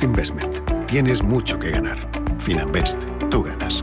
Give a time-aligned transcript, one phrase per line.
[0.00, 0.60] Investment.
[0.86, 1.98] Tienes mucho que ganar.
[2.38, 3.02] Finanbest.
[3.30, 3.82] Tú ganas.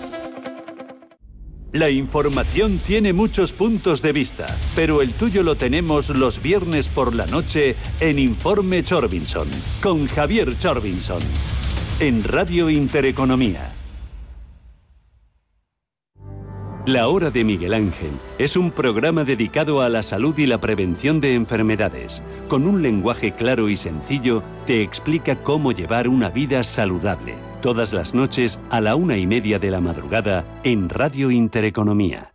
[1.73, 7.15] La información tiene muchos puntos de vista, pero el tuyo lo tenemos los viernes por
[7.15, 9.47] la noche en Informe Chorbinson,
[9.81, 11.21] con Javier Chorbinson,
[12.01, 13.71] en Radio Intereconomía.
[16.85, 21.21] La Hora de Miguel Ángel es un programa dedicado a la salud y la prevención
[21.21, 22.21] de enfermedades.
[22.49, 28.13] Con un lenguaje claro y sencillo, te explica cómo llevar una vida saludable todas las
[28.13, 32.33] noches a la una y media de la madrugada en Radio Intereconomía.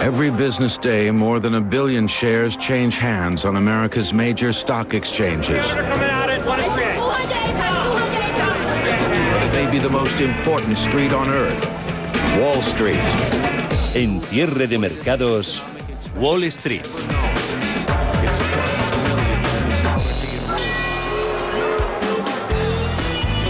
[0.00, 5.66] Every business day, more than a billion shares change hands on America's major stock exchanges.
[5.66, 5.80] But
[9.42, 11.66] it may be the most important street on earth,
[12.38, 13.00] Wall Street.
[13.94, 15.62] En cierre de mercados,
[16.16, 17.23] Wall Street.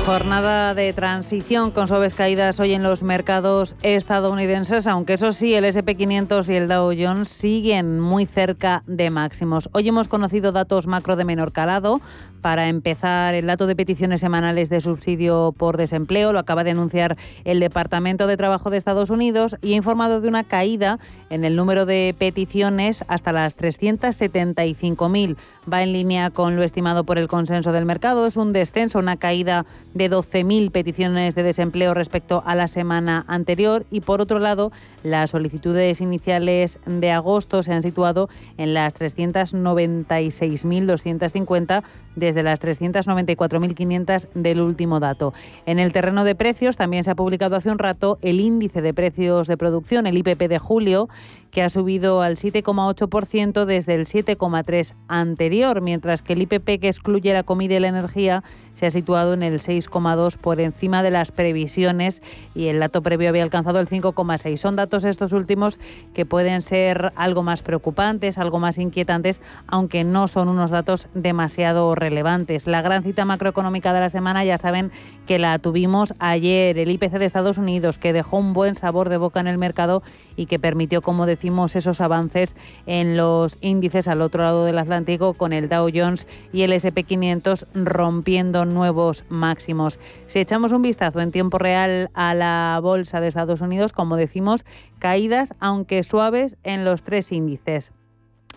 [0.05, 5.64] Jornada de transición con suaves caídas hoy en los mercados estadounidenses, aunque eso sí, el
[5.64, 9.70] SP500 y el Dow Jones siguen muy cerca de máximos.
[9.72, 12.02] Hoy hemos conocido datos macro de menor calado.
[12.42, 17.16] Para empezar, el dato de peticiones semanales de subsidio por desempleo lo acaba de anunciar
[17.44, 20.98] el Departamento de Trabajo de Estados Unidos y ha informado de una caída
[21.30, 25.36] en el número de peticiones hasta las 375.000.
[25.72, 28.27] Va en línea con lo estimado por el consenso del mercado.
[28.27, 33.87] Es un descenso, una caída de 12.000 peticiones de desempleo respecto a la semana anterior.
[33.91, 34.72] Y por otro lado
[35.03, 38.28] las solicitudes iniciales de agosto se han situado
[38.59, 41.83] en las 396.250
[42.16, 45.34] desde las 394.500 del último dato.
[45.66, 48.94] En el terreno de precios también se ha publicado hace un rato el índice de
[48.94, 51.08] precios de producción, el IPP de julio,
[51.50, 57.32] que ha subido al 7,8% desde el 7,3% anterior, mientras que el IPP que excluye
[57.32, 58.42] la comida y la energía
[58.74, 62.22] se ha situado en el 6,2 por encima de las previsiones
[62.54, 64.56] y el dato previo había alcanzado el 5,6.
[64.56, 65.78] Son datos estos últimos
[66.12, 71.94] que pueden ser algo más preocupantes, algo más inquietantes, aunque no son unos datos demasiado
[72.04, 72.66] relevantes.
[72.66, 74.92] La gran cita macroeconómica de la semana ya saben
[75.26, 79.16] que la tuvimos ayer, el IPC de Estados Unidos, que dejó un buen sabor de
[79.16, 80.03] boca en el mercado
[80.37, 85.32] y que permitió, como decimos, esos avances en los índices al otro lado del Atlántico
[85.32, 89.98] con el Dow Jones y el SP500 rompiendo nuevos máximos.
[90.26, 94.66] Si echamos un vistazo en tiempo real a la bolsa de Estados Unidos, como decimos,
[94.98, 97.92] caídas, aunque suaves, en los tres índices.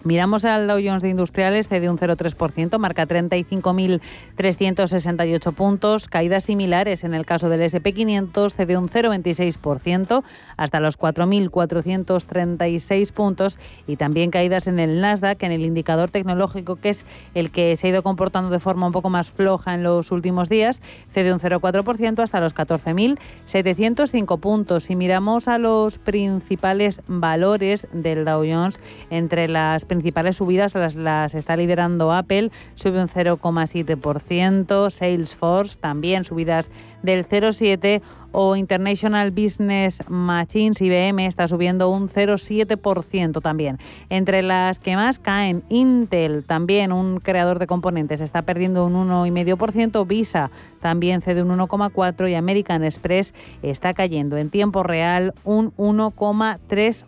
[0.08, 6.08] Miramos al Dow Jones de Industriales, cede un 0,3%, marca 35.368 puntos.
[6.08, 10.24] Caídas similares en el caso del SP500, cede un 0,26%
[10.56, 13.60] hasta los 4.436 puntos.
[13.86, 17.04] Y también caídas en el Nasdaq, en el indicador tecnológico, que es
[17.36, 20.48] el que se ha ido comportando de forma un poco más floja en los últimos
[20.48, 20.82] días,
[21.12, 24.86] cede un 0,4% hasta los 14.705 puntos.
[24.86, 28.80] Si miramos a los principales valores del Dow Jones,
[29.10, 29.97] entre las principales
[30.36, 36.70] subidas las, las está liderando Apple, sube un 0,7%, Salesforce también subidas
[37.04, 43.80] del 0,7% o International Business Machines, IBM, está subiendo un 0,7% también.
[44.10, 50.06] Entre las que más caen, Intel, también un creador de componentes, está perdiendo un 1,5%,
[50.06, 53.34] Visa también cede un 1,4% y American Express
[53.64, 57.08] está cayendo en tiempo real un 1,3%.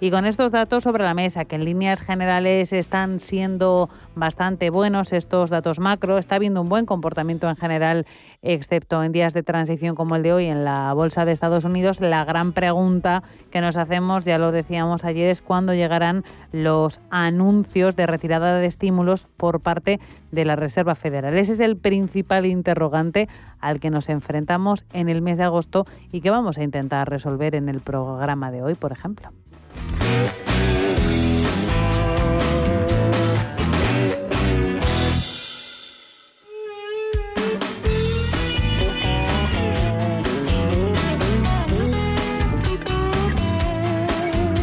[0.00, 5.12] Y con estos datos sobre la mesa, que en líneas generales están siendo bastante buenos,
[5.12, 8.06] estos datos macro, está habiendo un buen comportamiento en general,
[8.56, 12.00] excepto en días de transición como el de hoy en la Bolsa de Estados Unidos.
[12.00, 17.94] La gran pregunta que nos hacemos, ya lo decíamos ayer, es cuándo llegarán los anuncios
[17.94, 20.00] de retirada de estímulos por parte
[20.32, 21.36] de la Reserva Federal.
[21.38, 23.28] Ese es el principal interrogante
[23.60, 27.54] al que nos enfrentamos en el mes de agosto y que vamos a intentar resolver
[27.54, 29.30] en el programa de hoy, por ejemplo.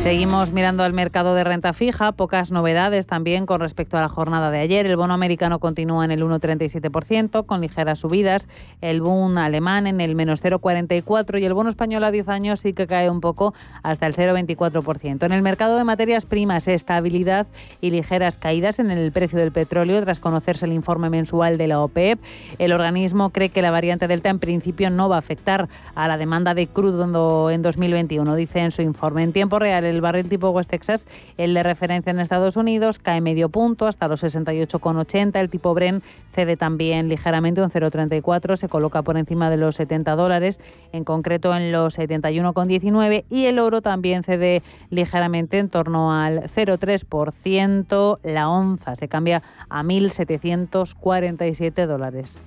[0.03, 4.51] Seguimos mirando al mercado de renta fija, pocas novedades también con respecto a la jornada
[4.51, 4.85] de ayer.
[4.85, 8.49] El bono americano continúa en el 1,37% con ligeras subidas,
[8.81, 12.73] el boom alemán en el menos 0,44% y el bono español a 10 años sí
[12.73, 15.25] que cae un poco hasta el 0,24%.
[15.25, 17.47] En el mercado de materias primas, estabilidad
[17.79, 21.79] y ligeras caídas en el precio del petróleo tras conocerse el informe mensual de la
[21.79, 22.19] OPEP.
[22.59, 26.17] El organismo cree que la variante Delta en principio no va a afectar a la
[26.17, 29.23] demanda de crudo en 2021, dice en su informe.
[29.23, 31.07] En tiempo real, el barril tipo West Texas,
[31.37, 35.39] el de referencia en Estados Unidos, cae medio punto hasta los 68,80.
[35.39, 40.15] El tipo Bren cede también ligeramente un 0,34, se coloca por encima de los 70
[40.15, 40.59] dólares,
[40.91, 43.25] en concreto en los 71,19.
[43.29, 48.19] Y el oro también cede ligeramente en torno al 0,3%.
[48.23, 52.41] La onza se cambia a 1.747 dólares.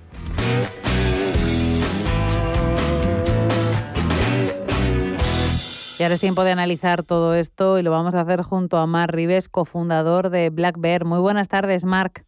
[5.99, 8.85] Y ahora es tiempo de analizar todo esto y lo vamos a hacer junto a
[8.85, 11.05] Marc Rives, cofundador de Black Bear.
[11.05, 12.23] Muy buenas tardes, Marc.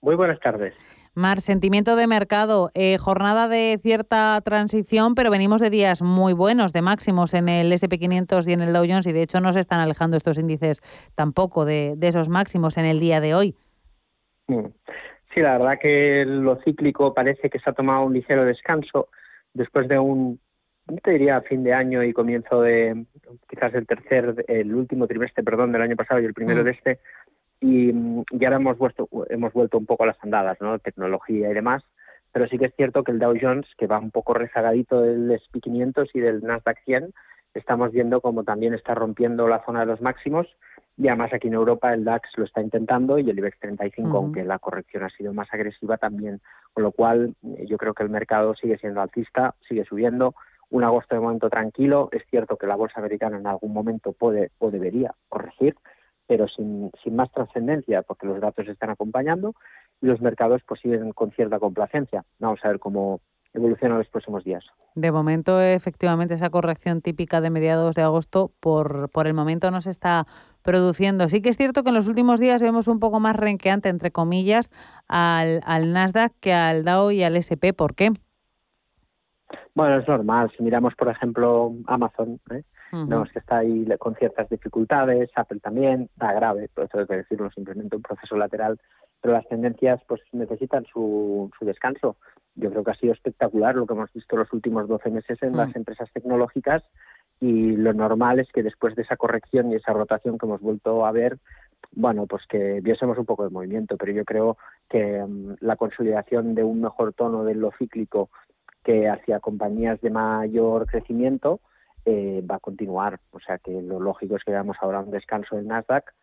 [0.00, 0.72] Muy buenas tardes.
[1.12, 6.72] Mar, sentimiento de mercado, eh, jornada de cierta transición, pero venimos de días muy buenos,
[6.72, 9.60] de máximos en el SP500 y en el Dow Jones, y de hecho no se
[9.60, 10.80] están alejando estos índices
[11.14, 13.54] tampoco de, de esos máximos en el día de hoy.
[14.46, 14.66] Mm.
[15.34, 19.08] Sí, la verdad que lo cíclico parece que se ha tomado un ligero descanso
[19.52, 20.40] después de un
[21.02, 23.04] te diría fin de año y comienzo de
[23.48, 26.64] quizás el tercer, el último trimestre, perdón, del año pasado y el primero mm.
[26.64, 27.00] de este,
[27.60, 30.78] y, y, ahora hemos vuelto, hemos vuelto un poco a las andadas, ¿no?
[30.78, 31.82] Tecnología y demás,
[32.32, 35.30] pero sí que es cierto que el Dow Jones, que va un poco rezagadito del
[35.32, 37.12] SP 500 y del Nasdaq 100,
[37.54, 40.46] estamos viendo como también está rompiendo la zona de los máximos.
[40.96, 44.44] Y además aquí en Europa el DAX lo está intentando y el IBEX 35, aunque
[44.44, 46.40] la corrección ha sido más agresiva también,
[46.74, 50.34] con lo cual yo creo que el mercado sigue siendo alcista, sigue subiendo,
[50.70, 52.08] un agosto de momento tranquilo.
[52.12, 55.76] Es cierto que la bolsa americana en algún momento puede o debería corregir,
[56.26, 59.54] pero sin, más trascendencia, porque los datos están acompañando
[60.00, 62.24] y los mercados pues siguen con cierta complacencia.
[62.38, 63.20] Vamos a ver cómo
[63.52, 64.64] evoluciona los próximos días.
[64.94, 69.80] De momento, efectivamente, esa corrección típica de mediados de agosto por, por el momento no
[69.80, 70.26] se está
[70.62, 71.28] produciendo.
[71.28, 74.12] Sí que es cierto que en los últimos días vemos un poco más renqueante, entre
[74.12, 74.70] comillas,
[75.08, 77.74] al, al Nasdaq que al Dow y al SP.
[77.74, 78.12] ¿Por qué?
[79.74, 80.50] Bueno, es normal.
[80.56, 82.62] Si miramos, por ejemplo, Amazon, ¿eh?
[82.92, 87.16] vemos que está ahí con ciertas dificultades, Apple también, está grave, por eso hay que
[87.18, 88.80] decirlo, simplemente un proceso lateral,
[89.20, 92.16] pero las tendencias pues necesitan su, su descanso.
[92.56, 95.56] Yo creo que ha sido espectacular lo que hemos visto los últimos 12 meses en
[95.56, 96.82] las empresas tecnológicas
[97.38, 101.06] y lo normal es que después de esa corrección y esa rotación que hemos vuelto
[101.06, 101.38] a ver,
[101.92, 104.58] bueno, pues que viésemos un poco de movimiento, pero yo creo
[104.88, 108.30] que mm, la consolidación de un mejor tono de lo cíclico
[108.84, 111.60] que hacia compañías de mayor crecimiento
[112.04, 113.20] eh, va a continuar.
[113.30, 116.14] O sea que lo lógico es que veamos ahora un descanso del Nasdaq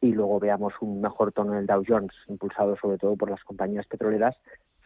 [0.00, 3.42] y luego veamos un mejor tono en el Dow Jones, impulsado sobre todo por las
[3.44, 4.36] compañías petroleras,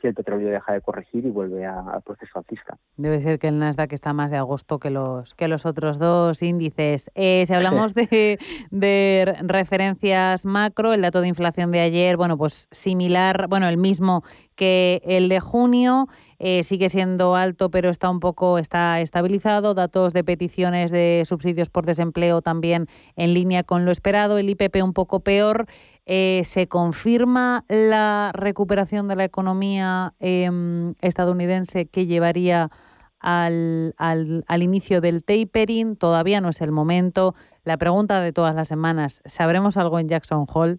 [0.00, 2.76] si el petróleo deja de corregir y vuelve al proceso alcista.
[2.96, 6.42] Debe ser que el Nasdaq está más de agosto que los que los otros dos
[6.42, 7.10] índices.
[7.14, 8.38] Eh, si hablamos de,
[8.70, 14.22] de, referencias macro, el dato de inflación de ayer, bueno, pues similar, bueno, el mismo
[14.54, 16.08] que el de junio.
[16.38, 19.74] Eh, sigue siendo alto, pero está un poco está estabilizado.
[19.74, 24.38] Datos de peticiones de subsidios por desempleo también en línea con lo esperado.
[24.38, 25.66] El IPP un poco peor.
[26.04, 32.70] Eh, ¿Se confirma la recuperación de la economía em, estadounidense que llevaría
[33.18, 35.96] al, al, al, inicio del tapering?
[35.96, 37.34] Todavía no es el momento.
[37.64, 40.78] La pregunta de todas las semanas, ¿sabremos algo en Jackson Hole?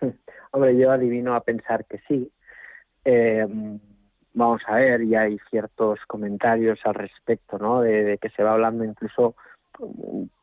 [0.52, 2.30] Hombre, yo adivino a pensar que sí,
[3.08, 3.46] eh,
[4.34, 7.82] vamos a ver, y hay ciertos comentarios al respecto, ¿no?
[7.82, 9.36] De, que se va hablando incluso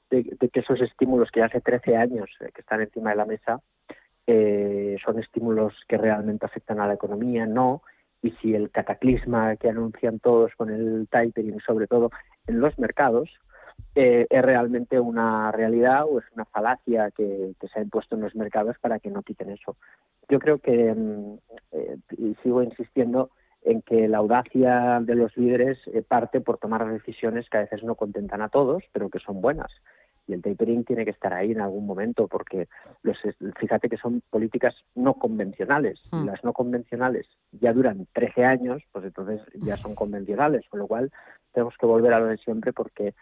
[0.10, 3.60] de, que esos estímulos que hace 13 años eh, que están encima de la mesa
[4.28, 7.82] eh, son estímulos que realmente afectan a la economía, no,
[8.22, 12.12] y si el cataclisma que anuncian todos con el tapering, sobre todo
[12.48, 13.30] en los mercados,
[13.96, 18.36] eh, es realmente una realidad o es una falacia que, se ha impuesto en los
[18.36, 19.78] mercados para que no quiten eso.
[20.30, 21.38] Yo creo que, mm,
[21.72, 23.30] eh, y sigo insistiendo,
[23.66, 27.84] en que la audacia de los líderes eh, parte por tomar decisiones que a veces
[27.84, 29.72] no contentan a todos, pero que son buenas.
[30.26, 32.68] Y el tapering tiene que estar ahí en algún momento, porque
[33.02, 33.18] los,
[33.60, 36.00] fíjate que son políticas no convencionales.
[36.12, 36.26] Y mm.
[36.26, 41.12] las no convencionales ya duran 13 años, pues entonces ya son convencionales, con lo cual
[41.54, 43.14] tenemos que volver a lo de siempre porque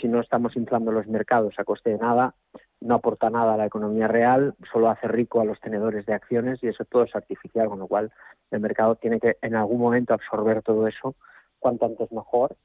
[0.00, 2.34] si no estamos inflando los mercados a coste de nada,
[2.80, 6.62] no aporta nada a la economía real, solo hace rico a los tenedores de acciones
[6.62, 8.12] y eso todo es artificial, con lo cual
[8.50, 11.14] el mercado tiene que en algún momento absorber todo eso,
[11.58, 12.56] cuanto antes mejor,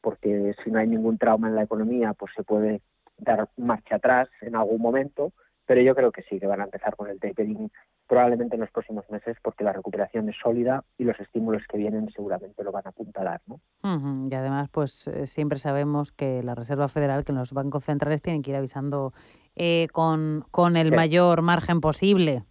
[0.00, 2.82] porque si no hay ningún trauma en la economía, pues se puede
[3.18, 5.32] dar marcha atrás en algún momento,
[5.66, 7.70] pero yo creo que sí, que van a empezar con el tapering
[8.06, 12.10] probablemente en los próximos meses porque la recuperación es sólida y los estímulos que vienen
[12.10, 13.40] seguramente lo van a apuntalar.
[13.46, 13.60] ¿no?
[13.84, 18.42] Y además, pues eh, siempre sabemos que la Reserva Federal, que los bancos centrales tienen
[18.42, 19.12] que ir avisando
[19.56, 22.44] eh, con, con el mayor margen posible.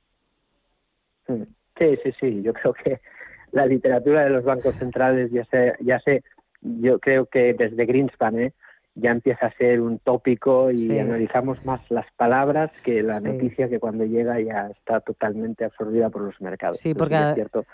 [1.26, 2.42] Sí, sí, sí.
[2.44, 3.02] Yo creo que
[3.52, 6.24] la literatura de los bancos centrales ya se, ya se,
[6.62, 8.54] yo creo que desde Greenspan, ¿eh?
[8.96, 13.80] ya empieza a ser un tópico y analizamos más las palabras que la noticia que
[13.80, 16.78] cuando llega ya está totalmente absorbida por los mercados.
[16.78, 17.66] Sí, porque es cierto.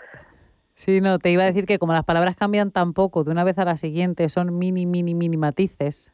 [0.80, 3.44] Sí, no, te iba a decir que como las palabras cambian tan poco de una
[3.44, 6.10] vez a la siguiente, son mini, mini, mini matices.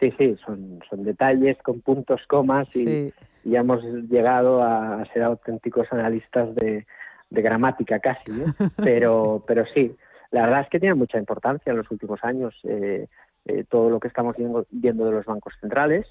[0.00, 3.12] Sí, sí, son, son detalles con puntos, comas y
[3.44, 6.86] ya hemos llegado a ser auténticos analistas de,
[7.28, 8.32] de gramática casi,
[8.82, 9.94] pero, pero sí,
[10.30, 12.58] la verdad es que tiene mucha importancia en los últimos años.
[12.64, 13.06] Eh,
[13.44, 16.06] eh, todo lo que estamos viendo, viendo de los bancos centrales.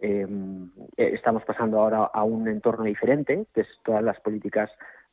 [0.00, 4.68] Em, eh, estamos pasando ahora a un entorno diferente, que es todas las políticas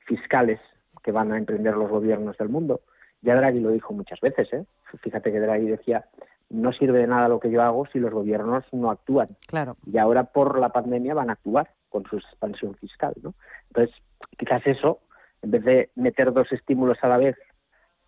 [0.07, 0.59] fiscales
[1.05, 2.81] que van a emprender los gobiernos del mundo.
[3.21, 4.51] Ya Draghi lo dijo muchas veces.
[4.53, 4.65] ¿eh?
[5.03, 6.05] Fíjate que Draghi decía,
[6.49, 9.29] no sirve de nada lo que yo hago si los gobiernos no actúan.
[9.45, 9.77] Claro.
[9.85, 13.13] Y ahora por la pandemia van a actuar con su expansión fiscal.
[13.21, 13.35] ¿no?
[13.67, 13.95] Entonces,
[14.35, 15.01] quizás eso,
[15.43, 17.35] en vez de meter dos estímulos a la vez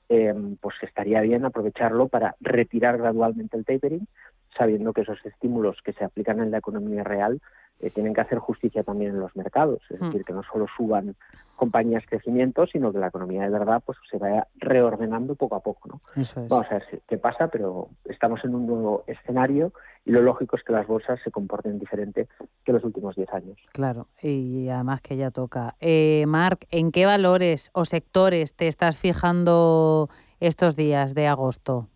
[0.10, 4.08] eh, pues estaría bien aprovecharlo para retirar gradualmente el tapering,
[4.56, 7.42] sabiendo que esos estímulos que se aplican en la economía real
[7.80, 10.06] eh, tienen que hacer justicia también en los mercados, es hmm.
[10.06, 11.16] decir, que no solo suban
[11.56, 15.90] compañías crecimiento, sino que la economía de verdad pues se vaya reordenando poco a poco.
[15.90, 16.00] ¿no?
[16.48, 19.74] Vamos a ver qué pasa, pero estamos en un nuevo escenario
[20.06, 22.28] y lo lógico es que las bolsas se comporten diferente
[22.64, 23.58] que los últimos 10 años.
[23.74, 25.76] Claro, y además que ya toca.
[25.80, 31.88] Eh, Marc, ¿en qué valores o sectores te estás fijando estos días de agosto?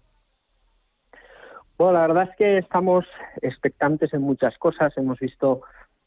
[1.82, 3.08] Bueno, la verdad es que estamos
[3.42, 4.96] expectantes en muchas cosas.
[4.98, 5.62] Hemos visto,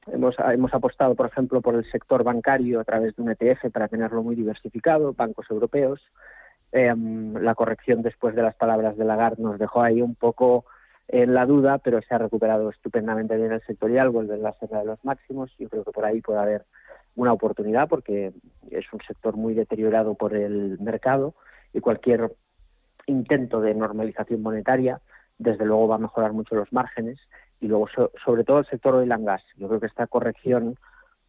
[0.06, 4.22] hemos, apostado, por ejemplo, por el sector bancario a través de un ETF para tenerlo
[4.22, 6.00] muy diversificado, bancos europeos.
[6.70, 10.64] Em, la corrección después de las palabras de Lagarde nos dejó ahí un poco
[11.08, 14.78] en la duda, pero se ha recuperado estupendamente bien el sectorial, vuelve en la senda
[14.78, 15.52] de los máximos.
[15.58, 16.66] Yo creo que por ahí puede haber
[17.16, 18.32] una oportunidad porque
[18.70, 21.34] es un sector muy deteriorado por el mercado
[21.72, 22.30] y cualquier
[23.08, 25.00] intento de normalización monetaria
[25.38, 27.18] desde luego va a mejorar mucho los márgenes
[27.60, 27.88] y luego
[28.24, 29.42] sobre todo el sector oil and gas.
[29.56, 30.76] Yo creo que esta corrección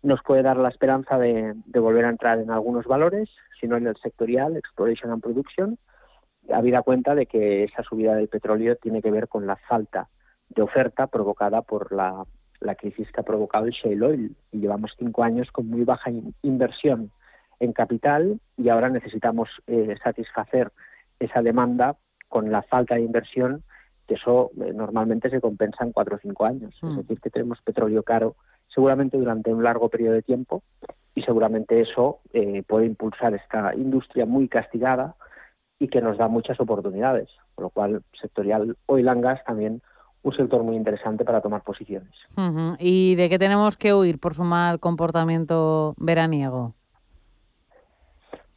[0.03, 3.95] nos puede dar la esperanza de, volver a entrar en algunos valores, sino en el
[3.97, 5.77] sectorial, exploration and production,
[6.53, 10.09] habida cuenta de que esa subida del petróleo tiene que ver con la falta
[10.49, 12.25] de oferta provocada por la,
[12.77, 14.35] crisis que ha provocado el shale oil.
[14.51, 16.11] Y llevamos cinco años con muy baja
[16.43, 17.11] inversión
[17.59, 20.71] en capital y ahora necesitamos eh, satisfacer
[21.19, 21.95] esa demanda
[22.27, 23.63] con la falta de inversión
[24.07, 26.73] que eso eh, normalmente se compensa en cuatro o cinco años.
[26.75, 26.97] Es mm.
[26.97, 28.35] decir, que tenemos petróleo caro
[28.67, 30.63] seguramente durante un largo periodo de tiempo
[31.13, 35.15] y seguramente eso eh, puede impulsar esta industria muy castigada
[35.79, 37.29] y que nos da muchas oportunidades.
[37.55, 39.81] Con lo cual, sectorial oil and gas también
[40.23, 42.11] un sector muy interesante para tomar posiciones.
[42.79, 46.73] ¿Y de qué tenemos que huir por su mal comportamiento veraniego?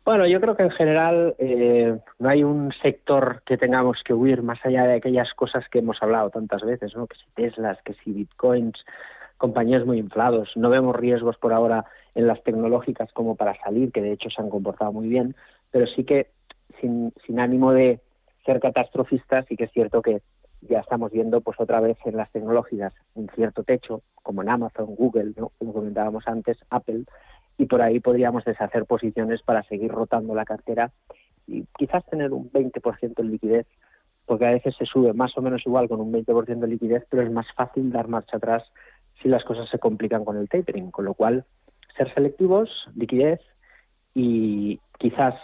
[0.09, 4.43] Bueno, yo creo que en general eh, no hay un sector que tengamos que huir
[4.43, 7.07] más allá de aquellas cosas que hemos hablado tantas veces, ¿no?
[7.07, 8.83] Que si Teslas, que si Bitcoins,
[9.37, 10.49] compañías muy inflados.
[10.57, 11.85] No vemos riesgos por ahora
[12.15, 15.37] en las tecnológicas como para salir, que de hecho se han comportado muy bien,
[15.71, 16.29] pero sí que
[16.81, 18.01] sin, sin ánimo de
[18.47, 20.23] ser catastrofistas, sí que es cierto que
[20.63, 24.95] ya estamos viendo pues otra vez en las tecnológicas un cierto techo, como en Amazon,
[24.95, 25.53] Google, ¿no?
[25.59, 27.05] como comentábamos antes, Apple,
[27.59, 30.93] y por ahí podríamos deshacer posiciones para seguir rotando la cartera
[31.47, 33.67] y quizás tener un 20% de liquidez,
[34.27, 37.23] porque a veces se sube más o menos igual con un 20% de liquidez, pero
[37.23, 38.63] es más fácil dar marcha atrás
[39.21, 41.45] si las cosas se complican con el tapering, con lo cual
[41.97, 43.41] ser selectivos, liquidez
[44.15, 45.35] y quizás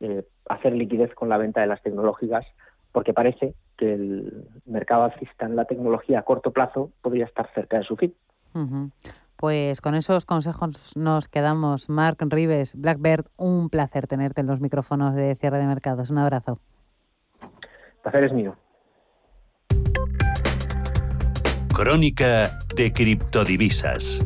[0.00, 2.46] eh, hacer liquidez con la venta de las tecnológicas,
[2.92, 7.78] porque parece que el mercado alcista en la tecnología a corto plazo podría estar cerca
[7.78, 8.14] de su fin.
[9.36, 11.88] Pues con esos consejos nos quedamos.
[11.88, 16.10] Mark Rives, Blackbird, un placer tenerte en los micrófonos de cierre de mercados.
[16.10, 16.58] Un abrazo.
[17.42, 18.56] El placer es mío.
[21.74, 24.22] Crónica de criptodivisas.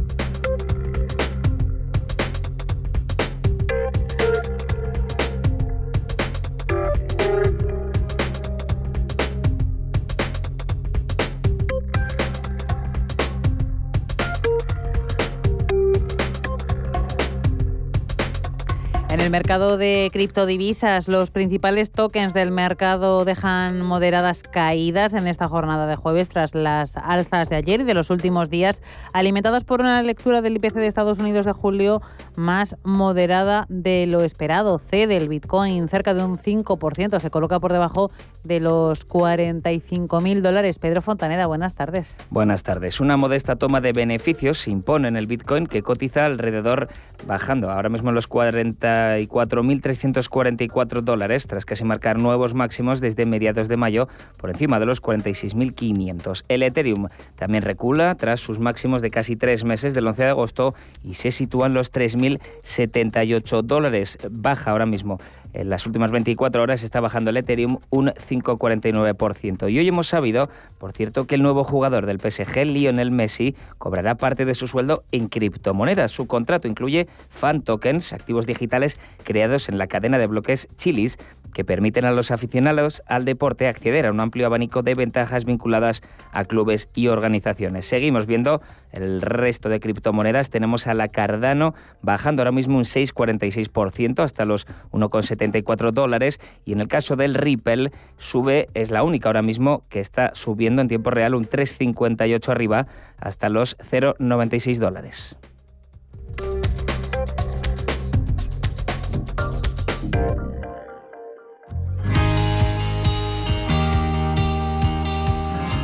[19.11, 25.49] En el mercado de criptodivisas, los principales tokens del mercado dejan moderadas caídas en esta
[25.49, 29.81] jornada de jueves tras las alzas de ayer y de los últimos días, alimentadas por
[29.81, 32.03] una lectura del IPC de Estados Unidos de julio
[32.37, 34.79] más moderada de lo esperado.
[34.79, 38.13] Cede el Bitcoin cerca de un 5%, se coloca por debajo
[38.45, 40.79] de los 45.000 dólares.
[40.79, 42.17] Pedro Fontaneda, buenas tardes.
[42.31, 43.01] Buenas tardes.
[43.01, 46.87] Una modesta toma de beneficios se impone en el Bitcoin que cotiza alrededor,
[47.27, 53.77] bajando ahora mismo los 40 44.344 dólares tras casi marcar nuevos máximos desde mediados de
[53.77, 56.45] mayo por encima de los 46.500.
[56.49, 60.75] El Ethereum también recula tras sus máximos de casi tres meses del 11 de agosto
[61.03, 64.19] y se sitúa en los 3.078 dólares.
[64.31, 65.19] Baja ahora mismo
[65.53, 69.71] en las últimas 24 horas está bajando el Ethereum un 5,49%.
[69.71, 74.17] Y hoy hemos sabido, por cierto, que el nuevo jugador del PSG, Lionel Messi, cobrará
[74.17, 76.11] parte de su sueldo en criptomonedas.
[76.11, 81.19] Su contrato incluye fan tokens, activos digitales creados en la cadena de bloques Chilis,
[81.53, 86.03] que permiten a los aficionados al deporte acceder a un amplio abanico de ventajas vinculadas
[86.33, 87.87] a clubes y organizaciones.
[87.87, 90.51] Seguimos viendo el resto de criptomonedas.
[90.51, 96.81] Tenemos a la Cardano bajando ahora mismo un 6,46% hasta los 1,74 dólares y en
[96.81, 101.11] el caso del Ripple sube, es la única ahora mismo que está subiendo en tiempo
[101.11, 102.87] real un 3,58 arriba
[103.19, 105.37] hasta los 0,96 dólares.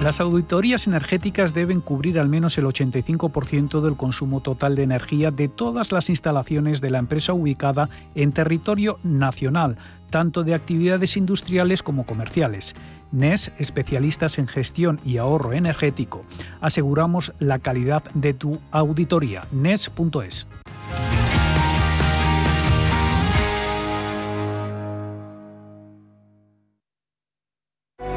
[0.06, 5.48] Las auditorías energéticas deben cubrir al menos el 85% del consumo total de energía de
[5.48, 9.78] todas las instalaciones de la empresa ubicada en territorio nacional,
[10.10, 12.76] tanto de actividades industriales como comerciales.
[13.10, 16.24] NES, especialistas en gestión y ahorro energético.
[16.60, 19.42] Aseguramos la calidad de tu auditoría.
[19.50, 20.46] NES.es.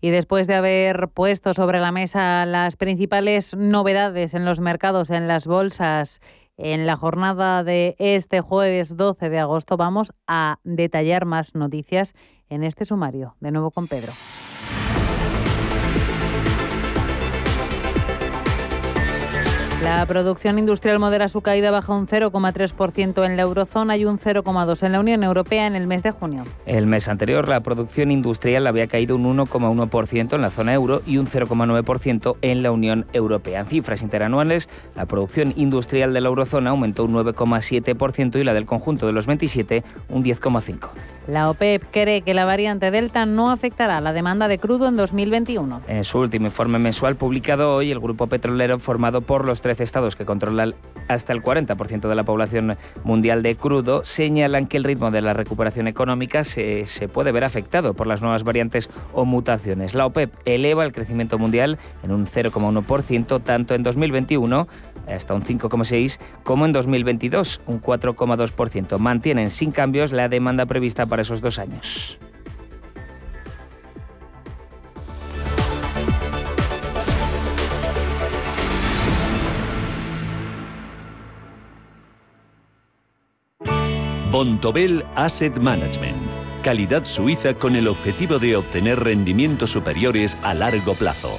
[0.00, 5.26] Y después de haber puesto sobre la mesa las principales novedades en los mercados, en
[5.28, 6.20] las bolsas,
[6.56, 12.14] en la jornada de este jueves 12 de agosto, vamos a detallar más noticias
[12.48, 13.36] en este sumario.
[13.40, 14.12] De nuevo con Pedro.
[19.86, 24.84] La producción industrial modera su caída baja un 0,3% en la eurozona y un 0,2%
[24.84, 26.42] en la Unión Europea en el mes de junio.
[26.66, 31.18] El mes anterior la producción industrial había caído un 1,1% en la zona euro y
[31.18, 33.60] un 0,9% en la Unión Europea.
[33.60, 38.66] En cifras interanuales, la producción industrial de la eurozona aumentó un 9,7% y la del
[38.66, 40.88] conjunto de los 27 un 10,5%.
[41.26, 45.82] La OPEP cree que la variante Delta no afectará la demanda de crudo en 2021.
[45.88, 50.14] En su último informe mensual publicado hoy, el grupo petrolero formado por los 13 estados
[50.14, 50.74] que controlan
[51.08, 55.34] hasta el 40% de la población mundial de crudo señalan que el ritmo de la
[55.34, 59.94] recuperación económica se, puede ver afectado por las nuevas variantes o mutaciones.
[59.94, 64.68] La OPEP eleva el crecimiento mundial en un 0,1% tanto en 2021
[65.08, 68.98] hasta un 5,6% como en 2022 un 4,2%.
[68.98, 72.18] Mantienen sin cambios la demanda prevista para esos dos años.
[84.36, 86.30] Bontobel Asset Management.
[86.62, 91.38] Calidad suiza con el objetivo de obtener rendimientos superiores a largo plazo.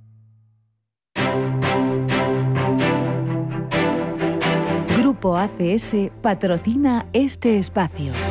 [5.21, 5.37] Grupo
[6.23, 8.30] patrocina este espacio.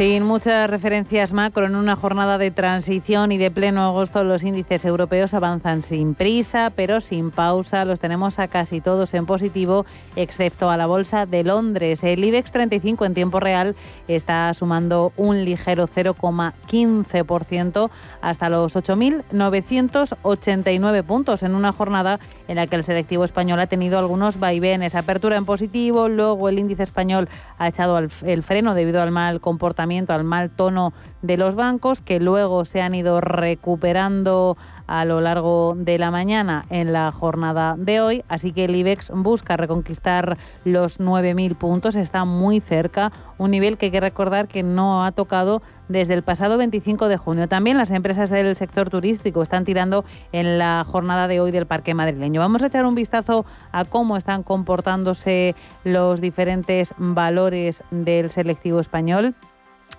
[0.00, 4.86] Sin muchas referencias macro, en una jornada de transición y de pleno agosto, los índices
[4.86, 7.84] europeos avanzan sin prisa, pero sin pausa.
[7.84, 9.84] Los tenemos a casi todos en positivo,
[10.16, 12.02] excepto a la Bolsa de Londres.
[12.02, 13.76] El IBEX 35 en tiempo real
[14.08, 17.90] está sumando un ligero 0,15%
[18.22, 23.98] hasta los 8.989 puntos en una jornada en la que el selectivo español ha tenido
[23.98, 24.94] algunos vaivenes.
[24.94, 29.89] Apertura en positivo, luego el índice español ha echado el freno debido al mal comportamiento
[29.90, 35.74] al mal tono de los bancos, que luego se han ido recuperando a lo largo
[35.76, 38.24] de la mañana en la jornada de hoy.
[38.28, 43.86] Así que el IBEX busca reconquistar los 9.000 puntos, está muy cerca, un nivel que
[43.86, 47.48] hay que recordar que no ha tocado desde el pasado 25 de junio.
[47.48, 51.94] También las empresas del sector turístico están tirando en la jornada de hoy del Parque
[51.94, 52.40] Madrileño.
[52.40, 59.34] Vamos a echar un vistazo a cómo están comportándose los diferentes valores del selectivo español.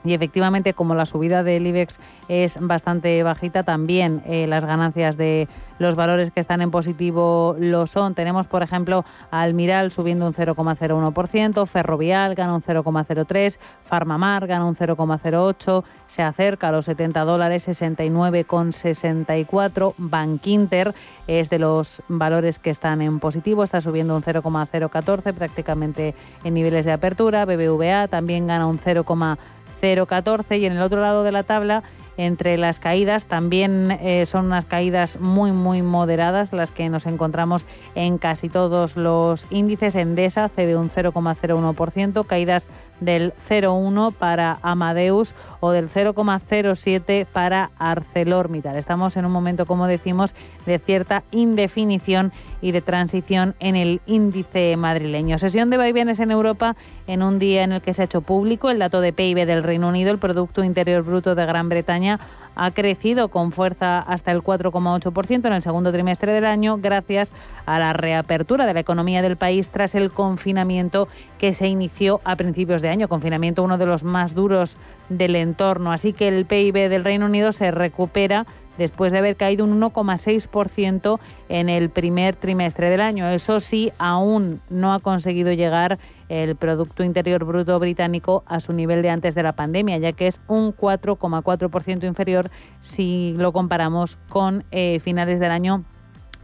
[0.04, 5.48] Y efectivamente, como la subida del IBEX es bastante bajita, también eh, las ganancias de
[5.82, 8.14] los valores que están en positivo lo son.
[8.14, 15.84] Tenemos, por ejemplo, Almiral subiendo un 0,01%, Ferrovial gana un 0,03%, Farmamar gana un 0,08%,
[16.06, 19.96] se acerca a los 70 dólares, 69,64%.
[19.98, 20.94] Bankinter
[21.28, 26.86] es de los valores que están en positivo, está subiendo un 0,014%, prácticamente en niveles
[26.86, 27.46] de apertura.
[27.46, 29.38] BBVA también gana un 0,0%.
[29.82, 31.84] 0,14 y en el otro lado de la tabla
[32.18, 37.66] entre las caídas también eh, son unas caídas muy muy moderadas las que nos encontramos
[37.96, 39.96] en casi todos los índices.
[39.96, 42.68] Endesa cede un 0,01%, caídas
[43.00, 48.78] del 0,1 para Amadeus o del 0,07 para ArcelorMittal.
[48.78, 54.78] Estamos en un momento, como decimos, de cierta indefinición y de transición en el índice
[54.78, 55.40] madrileño.
[55.40, 56.76] Sesión de vaivenes en Europa
[57.08, 59.64] en un día en el que se ha hecho público el dato de PIB del
[59.64, 62.11] Reino Unido, el Producto Interior Bruto de Gran Bretaña
[62.56, 67.32] ha crecido con fuerza hasta el 4,8% en el segundo trimestre del año gracias
[67.66, 72.36] a la reapertura de la economía del país tras el confinamiento que se inició a
[72.36, 74.78] principios de año, confinamiento uno de los más duros
[75.10, 75.92] del entorno.
[75.92, 78.46] Así que el PIB del Reino Unido se recupera
[78.78, 81.20] después de haber caído un 1,6%
[81.50, 83.30] en el primer trimestre del año.
[83.30, 86.00] Eso sí, aún no ha conseguido llegar
[86.32, 90.28] el Producto Interior Bruto británico a su nivel de antes de la pandemia, ya que
[90.28, 95.84] es un 4,4% inferior si lo comparamos con eh, finales del año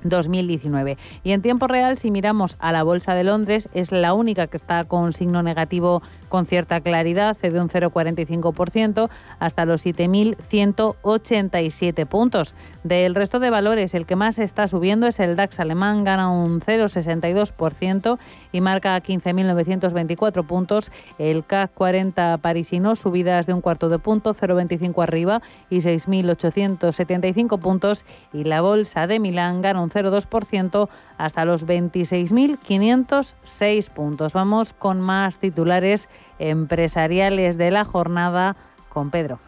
[0.03, 0.97] 2019.
[1.23, 4.57] Y en tiempo real, si miramos a la Bolsa de Londres, es la única que
[4.57, 9.09] está con signo negativo con cierta claridad, cede un 0,45%
[9.39, 12.55] hasta los 7.187 puntos.
[12.83, 16.61] Del resto de valores, el que más está subiendo es el DAX alemán, gana un
[16.61, 18.19] 0,62%
[18.51, 20.91] y marca 15.924 puntos.
[21.17, 28.05] El CAC 40 parisino, subidas de un cuarto de punto, 0,25 arriba y 6.875 puntos.
[28.33, 34.33] Y la Bolsa de Milán gana un 0,2% hasta los 26.506 puntos.
[34.33, 38.55] Vamos con más titulares empresariales de la jornada
[38.89, 39.39] con Pedro.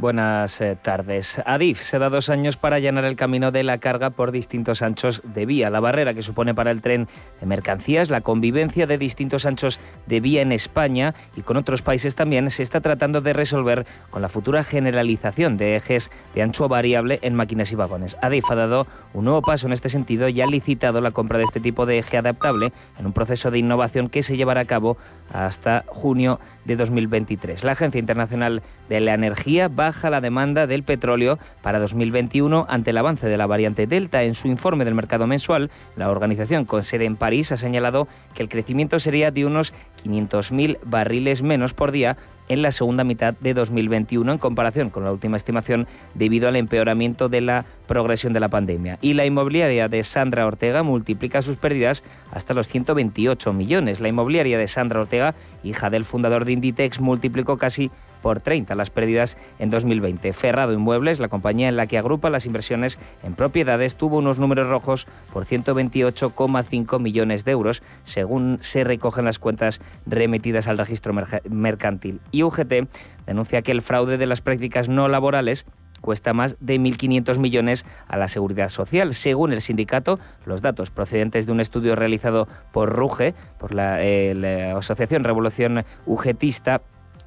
[0.00, 1.42] Buenas eh, tardes.
[1.44, 5.20] Adif se da dos años para allanar el camino de la carga por distintos anchos
[5.34, 5.68] de vía.
[5.68, 7.06] La barrera que supone para el tren
[7.38, 12.14] de mercancías, la convivencia de distintos anchos de vía en España y con otros países
[12.14, 17.18] también se está tratando de resolver con la futura generalización de ejes de ancho variable
[17.20, 18.16] en máquinas y vagones.
[18.22, 21.44] Adif ha dado un nuevo paso en este sentido y ha licitado la compra de
[21.44, 24.96] este tipo de eje adaptable en un proceso de innovación que se llevará a cabo
[25.30, 27.64] hasta junio de 2023.
[27.64, 32.98] La Agencia Internacional de la Energía baja la demanda del petróleo para 2021 ante el
[32.98, 34.22] avance de la variante Delta.
[34.22, 38.44] En su informe del mercado mensual, la organización con sede en París ha señalado que
[38.44, 39.74] el crecimiento sería de unos
[40.04, 42.16] 500.000 barriles menos por día
[42.50, 47.28] en la segunda mitad de 2021 en comparación con la última estimación debido al empeoramiento
[47.28, 48.98] de la progresión de la pandemia.
[49.00, 54.00] Y la inmobiliaria de Sandra Ortega multiplica sus pérdidas hasta los 128 millones.
[54.00, 58.90] La inmobiliaria de Sandra Ortega, hija del fundador de Inditex, multiplicó casi por 30 las
[58.90, 60.32] pérdidas en 2020.
[60.32, 64.68] Ferrado Inmuebles, la compañía en la que agrupa las inversiones en propiedades, tuvo unos números
[64.68, 71.14] rojos por 128,5 millones de euros, según se recogen las cuentas remitidas al registro
[71.48, 72.20] mercantil.
[72.30, 72.88] Y UGT
[73.26, 75.66] denuncia que el fraude de las prácticas no laborales
[76.00, 79.14] cuesta más de 1.500 millones a la seguridad social.
[79.14, 84.34] Según el sindicato, los datos procedentes de un estudio realizado por RUGE, por la, eh,
[84.34, 86.82] la Asociación Revolución Ugetista,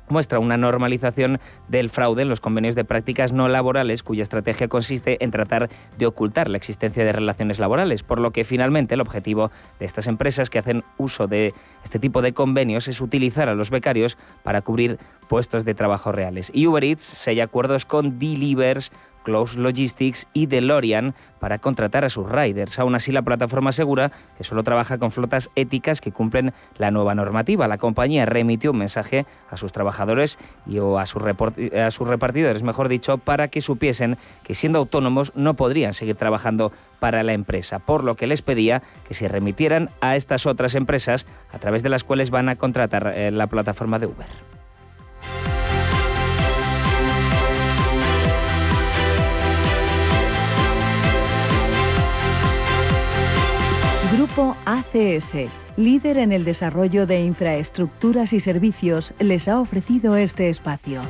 [0.10, 5.24] muestra una normalización del fraude en los convenios de prácticas no laborales cuya estrategia consiste
[5.24, 9.52] en tratar de ocultar la existencia de relaciones laborales, por lo que finalmente el objetivo
[9.80, 13.70] de estas empresas que hacen uso de este tipo de convenios es utilizar a los
[13.70, 16.52] becarios para cubrir puestos de trabajo reales.
[16.54, 18.92] Y Uber Eats sella acuerdos con Delivers
[19.24, 22.80] Close Logistics y DeLorean para contratar a sus riders.
[22.80, 27.16] Aún así, la plataforma asegura que solo trabaja con flotas éticas que cumplen la nueva
[27.16, 27.68] normativa.
[27.68, 33.18] La compañía remitió un mensaje a sus trabajadores y o a, sus repartidores, mejor dicho,
[33.18, 38.16] para que supiesen que siendo autónomos no podrían seguir trabajando para la empresa, por lo
[38.16, 42.30] que les pedía que se remitieran a estas otras empresas a través de las cuales
[42.30, 44.63] van a contratar eh, la plataforma de Uber.
[54.36, 55.36] Grupo ACS,
[55.78, 61.02] líder en el desarrollo de infraestructuras y servicios, les ha ofrecido este espacio.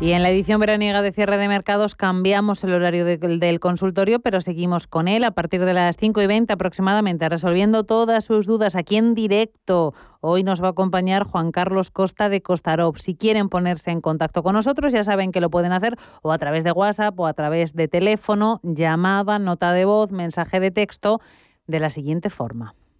[0.00, 4.40] Y en la edición veraniega de cierre de mercados cambiamos el horario del consultorio, pero
[4.40, 8.76] seguimos con él a partir de las 5 y 20 aproximadamente, resolviendo todas sus dudas
[8.76, 9.94] aquí en directo.
[10.20, 12.96] Hoy nos va a acompañar Juan Carlos Costa de Costarop.
[12.98, 16.38] Si quieren ponerse en contacto con nosotros, ya saben que lo pueden hacer o a
[16.38, 21.20] través de WhatsApp o a través de teléfono, llamada, nota de voz, mensaje de texto,
[21.66, 22.76] de la siguiente forma.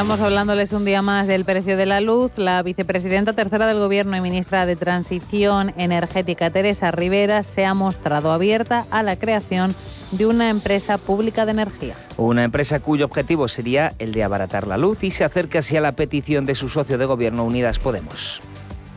[0.00, 2.32] Empezamos hablándoles un día más del precio de la luz.
[2.38, 8.32] La vicepresidenta tercera del Gobierno y ministra de Transición Energética, Teresa Rivera, se ha mostrado
[8.32, 9.74] abierta a la creación
[10.12, 11.96] de una empresa pública de energía.
[12.16, 15.82] Una empresa cuyo objetivo sería el de abaratar la luz y se acerca así a
[15.82, 18.40] la petición de su socio de gobierno Unidas Podemos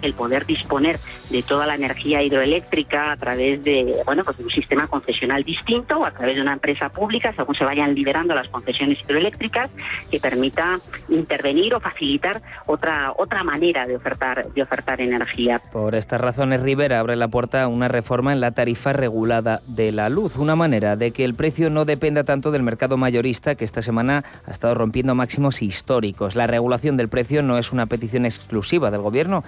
[0.04, 4.88] el poder disponer de toda la energía hidroeléctrica a través de bueno pues un sistema
[4.88, 9.00] concesional distinto o a través de una empresa pública según se vayan liberando las concesiones
[9.04, 9.70] hidroeléctricas
[10.12, 15.62] que permita intervenir o facilitar otra otra manera de ofertar de ofertar energía.
[15.72, 19.92] Por estas razones Rivera abre la puerta a una reforma en la tarifa regulada de
[19.92, 23.66] la luz, una manera de que el precio no dependa tanto del mercado mayorista que
[23.66, 26.36] esta semana ha estado rompiendo máximos históricos.
[26.36, 29.44] La regulación del precio no es una petición exclusiva del gobierno.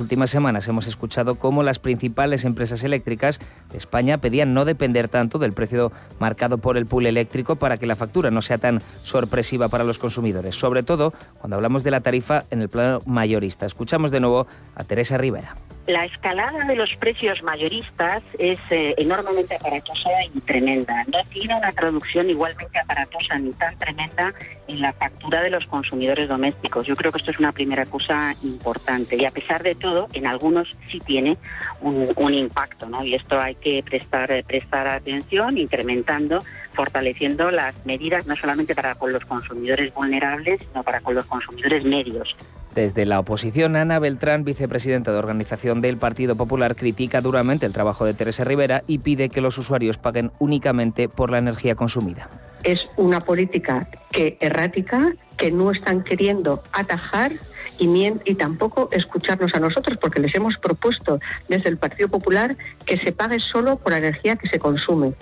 [0.00, 3.38] Estas últimas semanas hemos escuchado cómo las principales empresas eléctricas
[3.70, 7.84] de España pedían no depender tanto del precio marcado por el pool eléctrico para que
[7.84, 12.00] la factura no sea tan sorpresiva para los consumidores, sobre todo cuando hablamos de la
[12.00, 13.66] tarifa en el plano mayorista.
[13.66, 15.54] Escuchamos de nuevo a Teresa Rivera.
[15.90, 21.02] La escalada de los precios mayoristas es eh, enormemente aparatosa y tremenda.
[21.12, 24.32] No tiene una traducción igualmente aparatosa ni tan tremenda
[24.68, 26.86] en la factura de los consumidores domésticos.
[26.86, 30.28] Yo creo que esto es una primera cosa importante y a pesar de todo, en
[30.28, 31.36] algunos sí tiene
[31.80, 33.04] un, impacto, ¿no?
[33.04, 36.38] Y esto hay que prestar prestar atención, incrementando,
[36.70, 41.84] fortaleciendo las medidas no solamente para con los consumidores vulnerables, sino para con los consumidores
[41.84, 42.36] medios.
[42.74, 48.04] Desde la oposición, Ana Beltrán, vicepresidenta de organización del Partido Popular, critica duramente el trabajo
[48.04, 52.28] de Teresa Rivera y pide que los usuarios paguen únicamente por la energía consumida.
[52.62, 57.32] Es una política que errática, que no están queriendo atajar
[57.78, 63.10] y, tampoco escucharnos a nosotros, porque les hemos propuesto desde el Partido Popular que se
[63.10, 65.14] pague solo por la energía que se consume.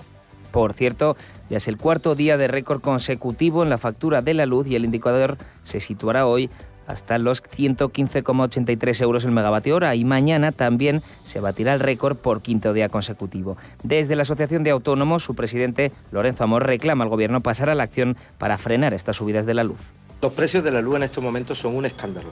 [0.51, 1.15] Por cierto,
[1.49, 4.75] ya es el cuarto día de récord consecutivo en la factura de la luz y
[4.75, 6.49] el indicador se situará hoy
[6.89, 12.41] hasta los 115,83 euros el megavatio hora y mañana también se batirá el récord por
[12.41, 13.57] quinto día consecutivo.
[13.83, 17.83] Desde la Asociación de Autónomos, su presidente Lorenzo Amor reclama al gobierno pasar a la
[17.83, 19.93] acción para frenar estas subidas de la luz.
[20.19, 22.31] Los precios de la luz en estos momentos son un escándalo.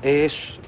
[0.00, 0.60] Es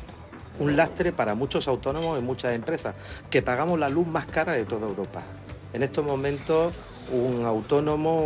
[0.58, 2.96] un lastre para muchos autónomos y muchas empresas,
[3.30, 5.22] que pagamos la luz más cara de toda Europa.
[5.72, 6.72] En estos momentos,
[7.12, 8.18] un autónomo,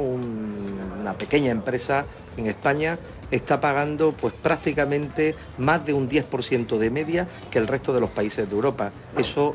[1.01, 2.05] una pequeña empresa
[2.37, 2.99] en España
[3.31, 8.11] está pagando pues prácticamente más de un 10% de media que el resto de los
[8.11, 8.93] países de Europa.
[9.17, 9.55] Eso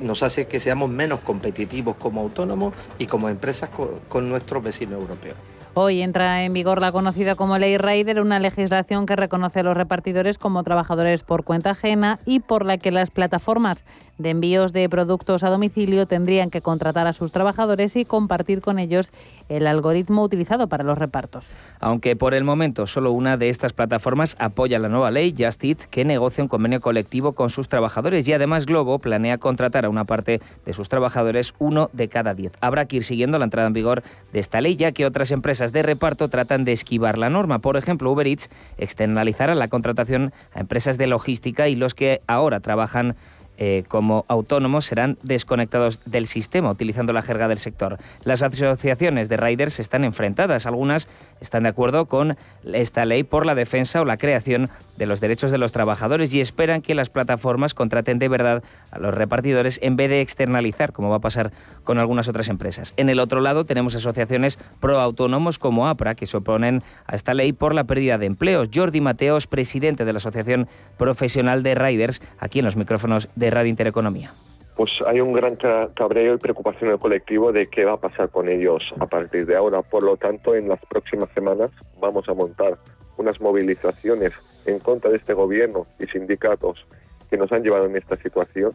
[0.00, 3.70] nos hace que seamos menos competitivos como autónomos y como empresas
[4.08, 5.36] con, nuestros vecinos europeos.
[5.74, 9.76] Hoy entra en vigor la conocida como Ley Rider, una legislación que reconoce a los
[9.76, 13.84] repartidores como trabajadores por cuenta ajena y por la que las plataformas
[14.20, 18.78] de envíos de productos a domicilio tendrían que contratar a sus trabajadores y compartir con
[18.78, 19.12] ellos
[19.48, 21.50] el algoritmo utilizado para los repartos.
[21.80, 25.78] Aunque por el momento solo una de estas plataformas apoya la nueva ley, Just Eat,
[25.90, 30.04] que negocia un convenio colectivo con sus trabajadores y además Globo planea contratar a una
[30.04, 32.52] parte de sus trabajadores, uno de cada diez.
[32.60, 34.02] Habrá que ir siguiendo la entrada en vigor
[34.32, 37.60] de esta ley, ya que otras empresas de reparto tratan de esquivar la norma.
[37.60, 42.60] Por ejemplo, Uber Eats externalizará la contratación a empresas de logística y los que ahora
[42.60, 43.16] trabajan
[43.62, 47.98] eh, como autónomos serán desconectados del sistema, utilizando la jerga del sector.
[48.24, 50.64] Las asociaciones de riders están enfrentadas.
[50.64, 51.08] Algunas
[51.42, 54.70] están de acuerdo con esta ley por la defensa o la creación
[55.00, 58.98] de los derechos de los trabajadores y esperan que las plataformas contraten de verdad a
[58.98, 61.52] los repartidores en vez de externalizar, como va a pasar
[61.84, 62.92] con algunas otras empresas.
[62.98, 67.32] En el otro lado tenemos asociaciones pro autónomos como APRA que se oponen a esta
[67.32, 68.68] ley por la pérdida de empleos.
[68.74, 73.70] Jordi Mateos, presidente de la Asociación Profesional de Riders, aquí en los micrófonos de Radio
[73.70, 74.32] Intereconomía?
[74.76, 75.56] Pues hay un gran
[75.94, 79.46] cabreo y preocupación en el colectivo de qué va a pasar con ellos a partir
[79.46, 79.80] de ahora.
[79.80, 82.76] Por lo tanto, en las próximas semanas vamos a montar
[83.16, 84.34] unas movilizaciones
[84.66, 86.84] en contra de este gobierno y sindicatos
[87.28, 88.74] que nos han llevado en esta situación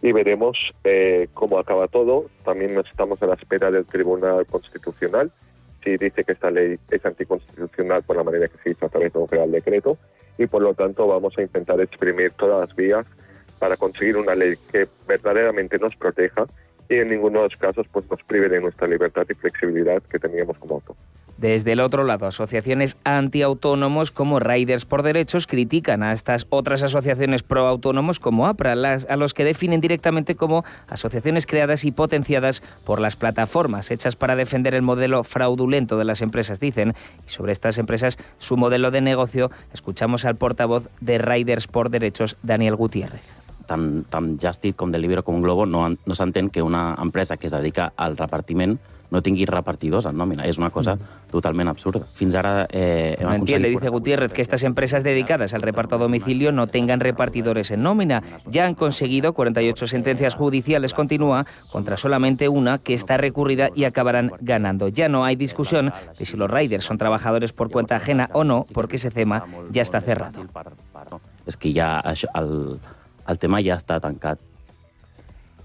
[0.00, 2.26] y veremos eh, cómo acaba todo.
[2.44, 5.32] También estamos a la espera del Tribunal Constitucional
[5.82, 9.12] si dice que esta ley es anticonstitucional por la manera que se hizo a través
[9.12, 9.96] de un real decreto
[10.36, 13.06] y por lo tanto vamos a intentar exprimir todas las vías
[13.58, 16.46] para conseguir una ley que verdaderamente nos proteja
[16.88, 20.18] y en ninguno de los casos pues, nos prive de nuestra libertad y flexibilidad que
[20.18, 20.96] teníamos como auto.
[21.38, 27.44] Desde el otro lado, asociaciones antiautónomos como Riders por Derechos critican a estas otras asociaciones
[27.44, 33.14] proautónomos como APRA, a los que definen directamente como asociaciones creadas y potenciadas por las
[33.14, 36.94] plataformas hechas para defender el modelo fraudulento de las empresas, dicen.
[37.24, 42.36] Y sobre estas empresas, su modelo de negocio, escuchamos al portavoz de Riders por Derechos,
[42.42, 43.47] Daniel Gutiérrez.
[43.68, 47.54] Tant, tant Justit com Deliveroo com Globo no, no s'entén que una empresa que es
[47.54, 48.78] dedica al repartiment
[49.10, 50.44] no tingui repartidors en nòmina.
[50.44, 51.30] És una cosa mm.
[51.32, 52.04] totalment absurda.
[52.14, 52.66] Fins ara...
[52.70, 57.70] Eh, entiende, dice Gutiérrez, que estas empresas dedicadas al reparto a domicilio no tengan repartidores
[57.70, 58.22] en nómina.
[58.46, 64.32] Ya han conseguido 48 sentencias judiciales, continúa, contra solamente una que está recurrida y acabarán
[64.40, 64.88] ganando.
[64.88, 68.66] Ya no hay discusión de si los riders son trabajadores por cuenta ajena o no,
[68.72, 70.44] porque ese tema ya está cerrado.
[71.48, 72.02] És que ja
[72.36, 72.76] el,
[73.32, 74.38] el tema ya está tancat.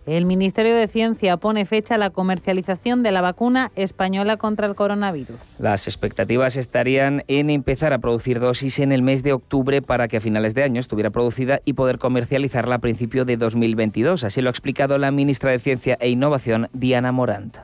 [0.06, 4.76] El Ministerio de Ciencia pone fecha a la comercialización de la vacuna española contra el
[4.76, 5.38] coronavirus.
[5.60, 10.18] Las expectativas estarían en empezar a producir dosis en el mes de octubre para que
[10.18, 14.26] a finales de año estuviera producida y poder comercializarla a principio de 2022.
[14.26, 17.60] Así lo ha explicado la ministra de Ciencia e Innovación, Diana Morant.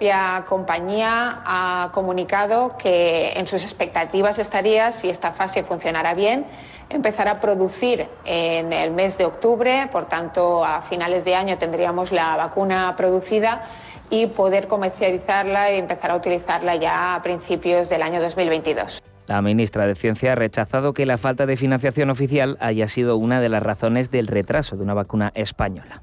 [0.00, 6.44] La compañía ha comunicado que en sus expectativas estaría, si esta fase funcionara bien,
[6.90, 12.12] empezar a producir en el mes de octubre, por tanto a finales de año tendríamos
[12.12, 13.68] la vacuna producida
[14.10, 19.02] y poder comercializarla y empezar a utilizarla ya a principios del año 2022.
[19.26, 23.40] La ministra de Ciencia ha rechazado que la falta de financiación oficial haya sido una
[23.40, 26.02] de las razones del retraso de una vacuna española.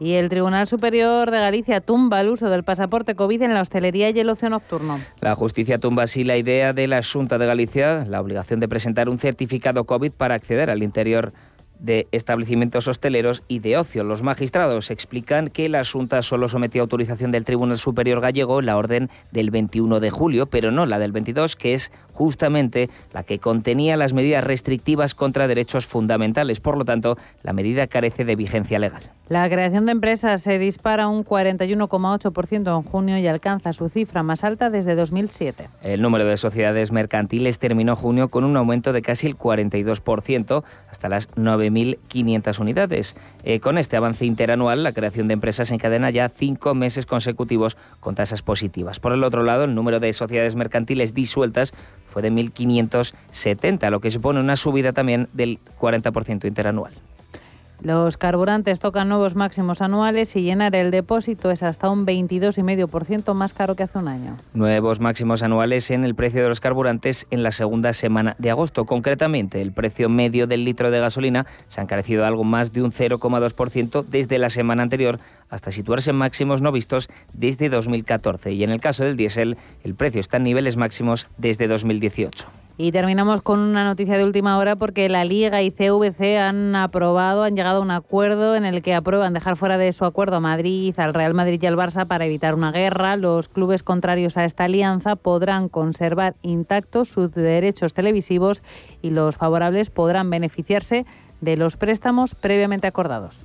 [0.00, 4.10] Y el Tribunal Superior de Galicia tumba el uso del pasaporte COVID en la hostelería
[4.10, 5.00] y el ocio nocturno.
[5.20, 9.08] La justicia tumba así la idea de la Junta de Galicia, la obligación de presentar
[9.08, 11.32] un certificado COVID para acceder al interior
[11.78, 14.04] de establecimientos hosteleros y de ocio.
[14.04, 18.76] Los magistrados explican que la Junta solo sometió a autorización del Tribunal Superior Gallego la
[18.76, 23.38] orden del 21 de julio, pero no la del 22, que es justamente la que
[23.38, 26.60] contenía las medidas restrictivas contra derechos fundamentales.
[26.60, 29.12] Por lo tanto, la medida carece de vigencia legal.
[29.28, 34.42] La creación de empresas se dispara un 41,8% en junio y alcanza su cifra más
[34.42, 35.68] alta desde 2007.
[35.82, 41.08] El número de sociedades mercantiles terminó junio con un aumento de casi el 42%, hasta
[41.10, 43.16] las 9.500 unidades.
[43.44, 48.14] Eh, con este avance interanual, la creación de empresas encadena ya cinco meses consecutivos con
[48.14, 48.98] tasas positivas.
[48.98, 51.74] Por el otro lado, el número de sociedades mercantiles disueltas
[52.06, 56.94] fue de 1.570, lo que supone una subida también del 40% interanual.
[57.82, 63.54] Los carburantes tocan nuevos máximos anuales y llenar el depósito es hasta un 22,5% más
[63.54, 64.36] caro que hace un año.
[64.52, 68.84] Nuevos máximos anuales en el precio de los carburantes en la segunda semana de agosto.
[68.84, 72.90] Concretamente, el precio medio del litro de gasolina se ha encarecido algo más de un
[72.90, 78.52] 0,2% desde la semana anterior hasta situarse en máximos no vistos desde 2014.
[78.52, 82.48] Y en el caso del diésel, el precio está en niveles máximos desde 2018.
[82.80, 87.42] Y terminamos con una noticia de última hora porque la Liga y CVC han aprobado,
[87.42, 90.40] han llegado a un acuerdo en el que aprueban dejar fuera de su acuerdo a
[90.40, 93.16] Madrid, al Real Madrid y al Barça para evitar una guerra.
[93.16, 98.62] Los clubes contrarios a esta alianza podrán conservar intactos sus derechos televisivos
[99.02, 101.04] y los favorables podrán beneficiarse
[101.40, 103.44] de los préstamos previamente acordados.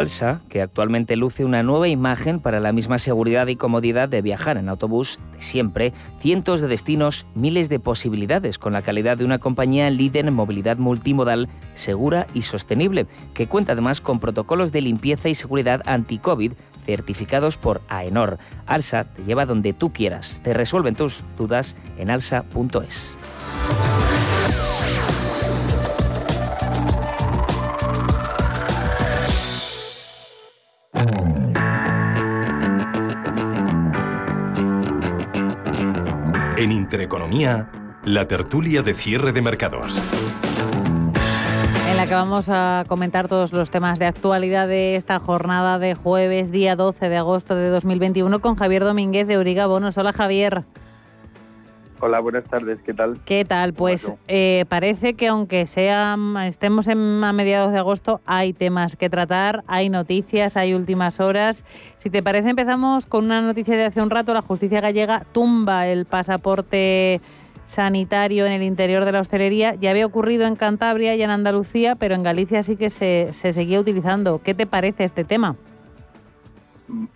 [0.00, 4.56] Alsa, que actualmente luce una nueva imagen para la misma seguridad y comodidad de viajar
[4.56, 9.38] en autobús de siempre, cientos de destinos, miles de posibilidades con la calidad de una
[9.38, 15.28] compañía líder en movilidad multimodal segura y sostenible, que cuenta además con protocolos de limpieza
[15.28, 16.52] y seguridad anti-COVID
[16.84, 18.38] certificados por AENOR.
[18.66, 23.16] Alsa te lleva donde tú quieras, te resuelven tus dudas en alsa.es.
[36.60, 37.70] En Intereconomía,
[38.04, 39.98] la tertulia de cierre de mercados.
[41.88, 45.94] En la que vamos a comentar todos los temas de actualidad de esta jornada de
[45.94, 49.96] jueves, día 12 de agosto de 2021, con Javier Domínguez de Origa Bonos.
[49.96, 50.66] Hola Javier.
[52.02, 53.20] Hola, buenas tardes, ¿qué tal?
[53.26, 53.74] ¿Qué tal?
[53.74, 59.10] Pues eh, parece que aunque sea, estemos en, a mediados de agosto, hay temas que
[59.10, 61.62] tratar, hay noticias, hay últimas horas.
[61.98, 64.32] Si te parece, empezamos con una noticia de hace un rato.
[64.32, 67.20] La justicia gallega tumba el pasaporte
[67.66, 69.74] sanitario en el interior de la hostelería.
[69.74, 73.52] Ya había ocurrido en Cantabria y en Andalucía, pero en Galicia sí que se, se
[73.52, 74.40] seguía utilizando.
[74.42, 75.54] ¿Qué te parece este tema?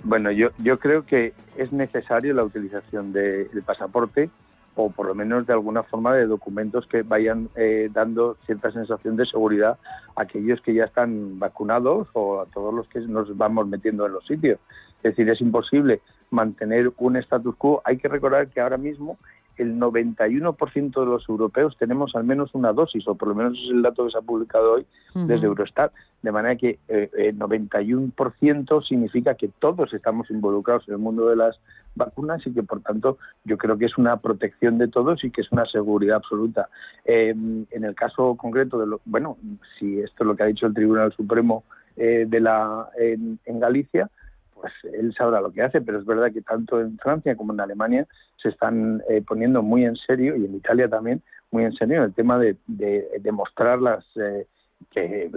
[0.02, 4.28] Bueno, yo, yo creo que es necesario la utilización del pasaporte
[4.76, 9.16] o por lo menos de alguna forma de documentos que vayan eh, dando cierta sensación
[9.16, 9.78] de seguridad
[10.16, 14.12] a aquellos que ya están vacunados o a todos los que nos vamos metiendo en
[14.12, 14.58] los sitios.
[14.98, 16.00] Es decir, es imposible
[16.30, 17.82] mantener un status quo.
[17.84, 19.18] Hay que recordar que ahora mismo
[19.56, 23.70] el 91% de los europeos tenemos al menos una dosis, o por lo menos es
[23.70, 25.92] el dato que se ha publicado hoy desde Eurostat.
[26.22, 31.36] De manera que eh, el 91% significa que todos estamos involucrados en el mundo de
[31.36, 31.58] las
[31.94, 35.42] vacunas y que, por tanto, yo creo que es una protección de todos y que
[35.42, 36.68] es una seguridad absoluta.
[37.04, 39.36] Eh, en el caso concreto de lo, bueno,
[39.78, 41.64] si esto es lo que ha dicho el Tribunal Supremo
[41.96, 44.10] eh, de la en Galicia,
[44.64, 47.60] pues él sabrá lo que hace, pero es verdad que tanto en Francia como en
[47.60, 48.06] Alemania
[48.42, 52.14] se están eh, poniendo muy en serio, y en Italia también, muy en serio el
[52.14, 52.56] tema de,
[53.20, 54.46] demostrar las, eh,
[54.90, 55.30] que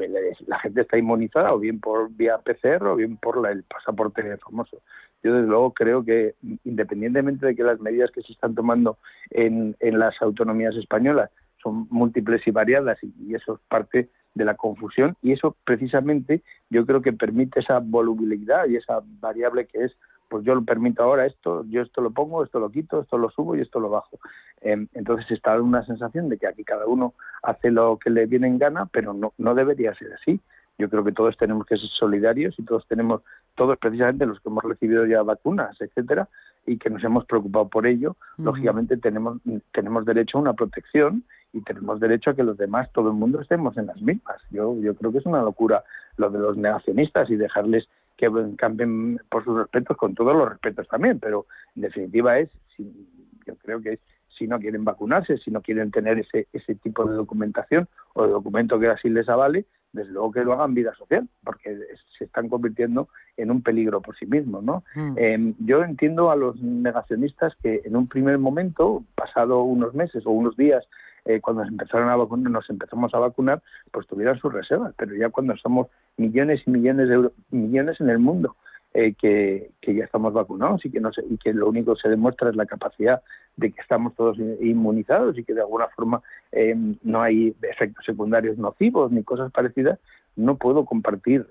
[0.48, 4.78] la gente está inmunizada, o bien por vía PCR o bien por el pasaporte famoso.
[5.24, 8.98] Yo, desde luego, creo que independientemente de que las medidas que se están tomando
[9.32, 14.08] en las autonomías españolas son múltiples y variadas, y eso es parte
[14.38, 19.66] de la confusión y eso precisamente yo creo que permite esa volubilidad y esa variable
[19.66, 19.98] que es
[20.30, 23.30] pues yo lo permito ahora esto, yo esto lo pongo, esto lo quito, esto lo
[23.30, 24.20] subo y esto lo bajo.
[24.62, 27.14] Em, entonces está una sensación de que aquí cada uno
[27.44, 30.40] hace lo que le viene en gana, pero no, no debería ser así.
[30.78, 33.22] Yo creo que todos tenemos que ser solidarios y todos tenemos,
[33.56, 36.28] todos precisamente los que hemos recibido ya vacunas, etcétera,
[36.68, 39.40] y que nos hemos preocupado por ello, lógicamente tenemos,
[39.72, 43.42] tenemos derecho a una protección y tenemos derecho a que los demás, todo el mundo,
[43.42, 44.42] estemos en las mismas.
[44.52, 45.84] Yo, yo creo que es una locura
[46.18, 47.88] lo de los negacionistas y dejarles
[48.18, 51.46] que cambien por sus respetos, con todos los respetos también, pero
[51.76, 54.00] en definitiva es, yo creo que es
[54.38, 58.32] si no quieren vacunarse, si no quieren tener ese, ese tipo de documentación o de
[58.32, 59.66] documento que así les avale,
[59.98, 61.78] desde luego que lo hagan vida social, porque
[62.18, 64.64] se están convirtiendo en un peligro por sí mismos.
[64.64, 64.84] ¿no?
[64.96, 65.14] Mm.
[65.18, 70.32] Eh, yo entiendo a los negacionistas que en un primer momento, pasado unos meses o
[70.32, 70.88] unos días,
[71.26, 75.14] eh, cuando nos empezaron a vacunar, nos empezamos a vacunar, pues tuvieran sus reservas, pero
[75.16, 78.56] ya cuando somos millones y millones de millones en el mundo
[79.00, 82.50] eh, que, ya estamos vacunados y que, no y que lo único que se demuestra
[82.50, 83.22] es la capacidad
[83.56, 88.58] de que estamos todos inmunizados y que de alguna forma eh, no hay efectos secundarios
[88.58, 90.00] nocivos ni cosas parecidas,
[90.36, 91.46] no puedo compartir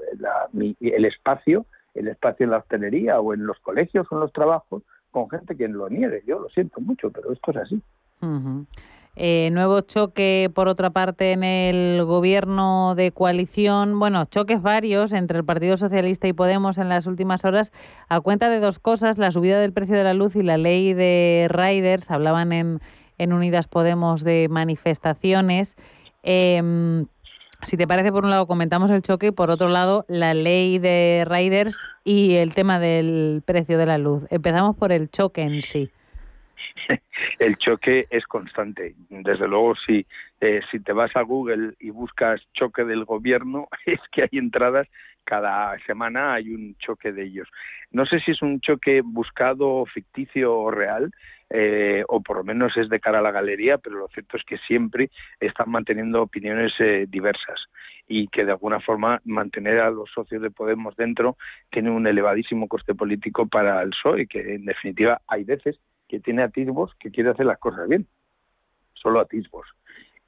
[0.80, 4.82] el espacio, el espacio en la hostelería o en los colegios o en los trabajos
[5.12, 6.24] con gente que lo niegue.
[6.26, 7.80] Yo lo siento mucho, pero esto es así.
[9.18, 13.98] Eh, nuevo choque, por otra parte, en el gobierno de coalición.
[13.98, 17.72] Bueno, choques varios entre el Partido Socialista y Podemos en las últimas horas
[18.10, 20.92] a cuenta de dos cosas, la subida del precio de la luz y la ley
[20.92, 22.10] de riders.
[22.10, 22.80] Hablaban en,
[23.16, 25.76] en Unidas Podemos de manifestaciones.
[26.22, 27.06] Em,
[27.62, 30.78] si te parece, por un lado comentamos el choque y por otro lado la ley
[30.78, 34.24] de riders y el tema del precio de la luz.
[34.28, 35.90] Empezamos por el choque en sí.
[37.38, 38.94] el choque es constante.
[39.08, 40.06] Desde luego, si,
[40.40, 44.88] eh, si te vas a Google y buscas choque del gobierno, es que hay entradas,
[45.24, 47.48] cada semana hay un choque de ellos.
[47.90, 51.10] No sé si es un choque buscado, ficticio o real,
[51.50, 54.44] eh, o por lo menos es de cara a la galería, pero lo cierto es
[54.44, 55.10] que siempre
[55.40, 57.60] están manteniendo opiniones eh, diversas
[58.08, 61.36] y que de alguna forma mantener a los socios de Podemos dentro
[61.70, 66.42] tiene un elevadísimo coste político para el PSOE, que en definitiva hay veces que tiene
[66.42, 68.06] atisbos que quiere hacer las cosas bien,
[68.94, 69.66] solo atisbos.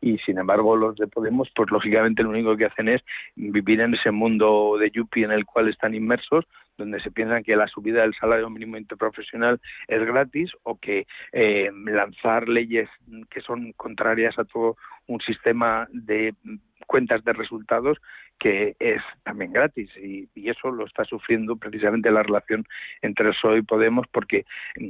[0.01, 3.03] Y sin embargo los de Podemos, pues lógicamente lo único que hacen es
[3.35, 6.45] vivir en ese mundo de Yupi en el cual están inmersos,
[6.77, 11.71] donde se piensan que la subida del salario mínimo interprofesional es gratis o que eh,
[11.85, 12.89] lanzar leyes
[13.31, 14.77] que son contrarias a todo
[15.09, 16.35] un sistema de
[16.87, 17.99] cuentas de resultados
[18.39, 19.91] que es también gratis.
[19.97, 22.65] Y, eso lo está sufriendo precisamente la relación
[23.03, 24.47] entre el PSOE y Podemos porque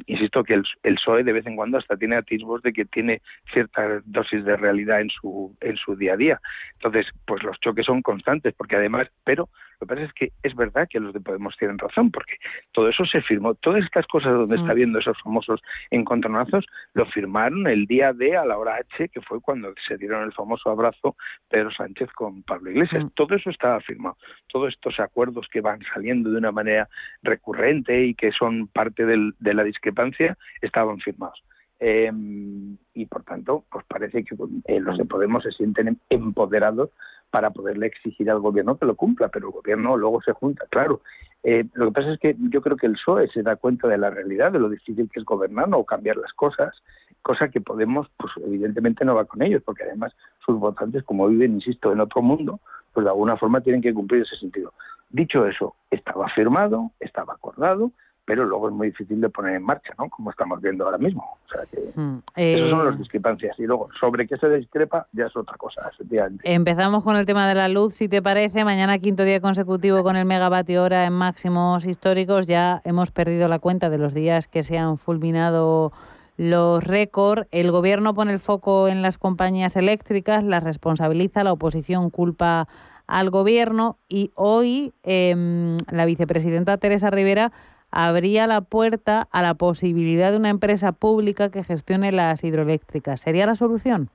[0.07, 3.21] insisto que el, el, PSOE de vez en cuando hasta tiene atisbos de que tiene
[3.53, 6.41] cierta dosis de realidad en su en su día a día.
[6.75, 9.49] Entonces pues los choques son constantes porque además pero
[9.81, 12.35] lo que pasa es que es verdad que los de Podemos tienen razón, porque
[12.72, 14.76] todo eso se firmó, todas estas cosas donde está mm.
[14.76, 15.61] viendo esos famosos
[15.91, 20.24] encontronazos, lo firmaron el día D a la hora H, que fue cuando se dieron
[20.24, 21.16] el famoso abrazo
[21.49, 23.05] Pedro Sánchez con Pablo Iglesias.
[23.05, 23.09] Mm.
[23.14, 24.16] Todo eso estaba firmado.
[24.49, 26.89] Todos estos acuerdos que van saliendo de una manera
[27.22, 31.43] recurrente y que son parte de la discrepancia estaban firmados.
[31.81, 36.91] Em, y por tanto, pues parece que eh, los de Podemos se sienten empoderados
[37.31, 41.03] para poderle exigir al gobierno que lo cumpla, pero el gobierno luego se junta, claro.
[41.43, 43.99] Eh, lo que pasa es que yo creo que el PSOE se da cuenta de
[43.99, 46.74] la realidad, de lo difícil que es gobernar o cambiar las cosas,
[47.22, 50.14] cosa que Podemos, pues evidentemente no va con ellos, porque además
[50.45, 52.61] sus votantes, como viven, insisto, en otro mundo,
[52.93, 54.72] pues de alguna forma tienen que cumplir ese sentido.
[55.11, 57.93] Dicho eso, estaba firmado, estaba acordado,
[58.29, 60.11] pero luego es muy difícil de poner en marcha, ¿no?
[60.11, 61.39] Como estamos viendo ahora mismo.
[61.47, 63.59] O sea que mm, esas son las eh, discrepancias.
[63.59, 66.43] Y luego, sobre qué se discrepa, ya es otra cosa, efectivamente.
[66.45, 68.66] Empezamos con el tema de la luz, si te parece.
[68.66, 72.47] Mañana, quinto día consecutivo con el megavatio hora en máximos históricos.
[72.47, 75.93] Ya hemos perdido la cuenta de los días que se han fulminado
[76.37, 77.49] los récords.
[77.51, 82.68] El gobierno pone el foco en las compañías eléctricas, las responsabiliza, la oposición culpa
[83.07, 87.53] al gobierno y hoy em, la vicepresidenta Teresa Rivera
[87.91, 93.20] abría la puerta a la posibilidad de una empresa pública que gestione las hidroeléctricas.
[93.20, 94.11] ¿Sería la solución?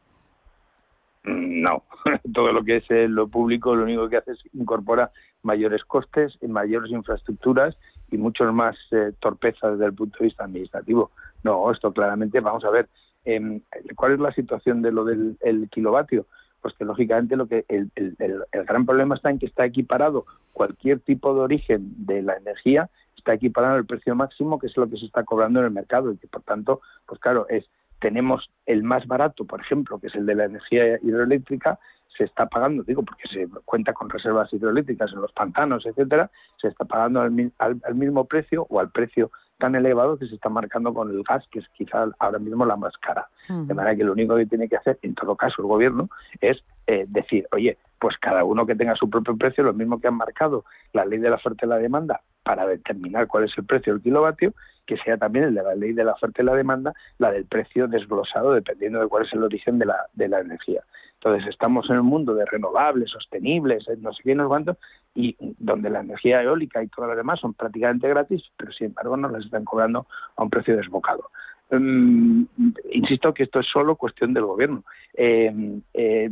[1.24, 1.84] No,
[2.34, 5.12] todo lo que es eh, lo público lo único que hace es incorpora
[5.42, 7.78] mayores costes, mayores infraestructuras
[8.12, 11.12] y muchos más eh, torpezas desde el punto de vista administrativo.
[11.44, 12.90] No, esto claramente, vamos a ver,
[13.26, 13.62] em,
[13.96, 15.38] ¿cuál es la situación de lo del
[15.72, 16.26] kilovatio?
[16.62, 21.00] Pues que lógicamente lo que el, el gran problema está en que está equiparado cualquier
[21.02, 22.90] tipo de origen de la energía
[23.24, 26.12] está equiparado el precio máximo, que es lo que se está cobrando en el mercado
[26.12, 27.66] y que por tanto, pues claro, es
[28.00, 31.80] tenemos el más barato, por ejemplo, que es el de la energía hidroeléctrica,
[32.18, 36.30] se está pagando, digo, porque se cuenta con reservas hidroeléctricas en los pantanos, etcétera,
[36.62, 40.50] se está pagando al, al, mismo precio o al precio tan elevado que se está
[40.50, 43.28] marcando con el gas, que es quizá ahora mismo la más cara.
[43.48, 46.64] De manera que lo único que tiene que hacer, en todo caso, el gobierno es
[46.88, 50.16] eh, decir, oye, pues cada uno que tenga su propio precio, lo mismo que han
[50.16, 53.94] marcado la ley de la oferta y la demanda para determinar cuál es el precio
[53.94, 54.54] del kilovatio,
[54.86, 57.46] que sea también el de la ley de la oferta y la demanda, la del
[57.46, 60.84] precio desglosado dependiendo de cuál es el origen de la, de la energía.
[61.16, 64.78] Entonces estamos en un mundo de renovables, sostenibles, eh, no sé qué, no sé cuánto,
[65.16, 69.16] y donde la energía eólica y todo lo demás son prácticamente gratis, pero sin embargo
[69.18, 71.30] nos las están cobrando a un precio desbocado.
[71.72, 72.44] Mm,
[72.92, 74.84] insisto que esto es solo cuestión del gobierno.
[75.14, 76.30] Eh, eh,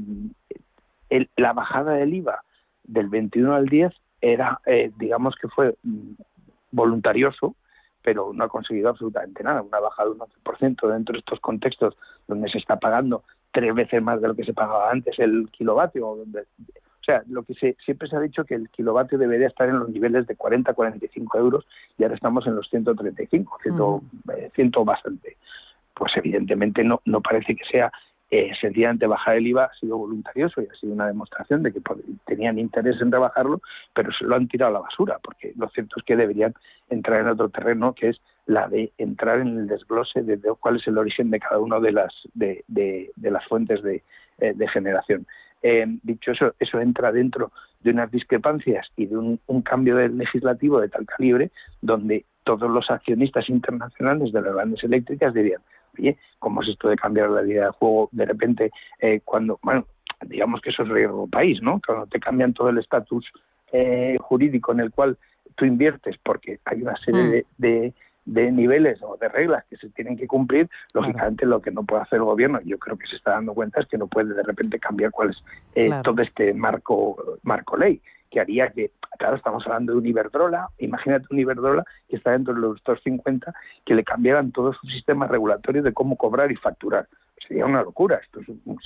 [1.38, 2.43] la bajada del IVA
[2.84, 6.13] del 21 al 10 era, eh, digamos que fue mm,
[6.71, 7.55] voluntarioso,
[8.03, 9.61] pero no ha conseguido absolutamente nada.
[9.61, 11.95] Una bajada de un 11% dentro de estos contextos
[12.27, 16.15] donde se está pagando tres veces más de lo que se pagaba antes el kilovatio.
[16.15, 16.45] Donde,
[17.01, 19.79] o sea, lo que se, siempre se ha dicho que el kilovatio debería estar en
[19.79, 24.03] los niveles de 40, 45 euros y ahora estamos en los 135, ciento,
[24.35, 25.37] eh, ciento bastante.
[25.95, 27.91] Pues evidentemente no, no parece que sea
[28.33, 31.81] eh, sencillamente bajar el IVA ha sido voluntarioso y ha sido una demostración de que
[32.25, 33.61] tenían interés en rebajarlo,
[33.93, 36.53] pero se lo han tirado a la basura, porque lo cierto es que deberían
[36.89, 40.87] entrar en otro terreno que es la de entrar en el desglose de, cuál es
[40.87, 44.01] el origen de cada una de las de, de, las fuentes de,
[44.39, 45.27] eh, generación.
[45.64, 47.51] Eh, dicho eso, eso entra dentro
[47.82, 51.51] de unas discrepancias y de un, un cambio del legislativo de tal calibre
[51.82, 55.62] donde todos los accionistas internacionales de las grandes eléctricas dirían
[55.97, 59.86] oye, ¿cómo es esto de cambiar la vida de juego de repente eh, cuando, bueno,
[60.26, 61.82] digamos que eso es riesgo país, ¿no?
[61.86, 63.26] Cuando te cambian todo el estatus
[63.72, 65.18] eh, jurídico en el cual
[65.55, 67.32] tú inviertes porque hay una serie mm.
[67.32, 67.93] de, de,
[68.26, 72.17] niveles o de reglas que se tienen que cumplir, lógicamente lo que no puede hacer
[72.17, 74.80] el gobierno, yo creo que se está dando cuenta es que no puede de repente
[74.80, 75.38] cambiar cuál es
[75.76, 78.01] eh, todo este marco marco ley
[78.32, 82.53] que haría que, claro, estamos hablando de un Iberdrola, imagínate un Iberdrola que está dentro
[82.53, 83.53] de los 250,
[83.86, 87.07] que le cambiaran todo su sistema regulatorio de cómo cobrar y facturar.
[87.45, 88.39] Sería una locura, esto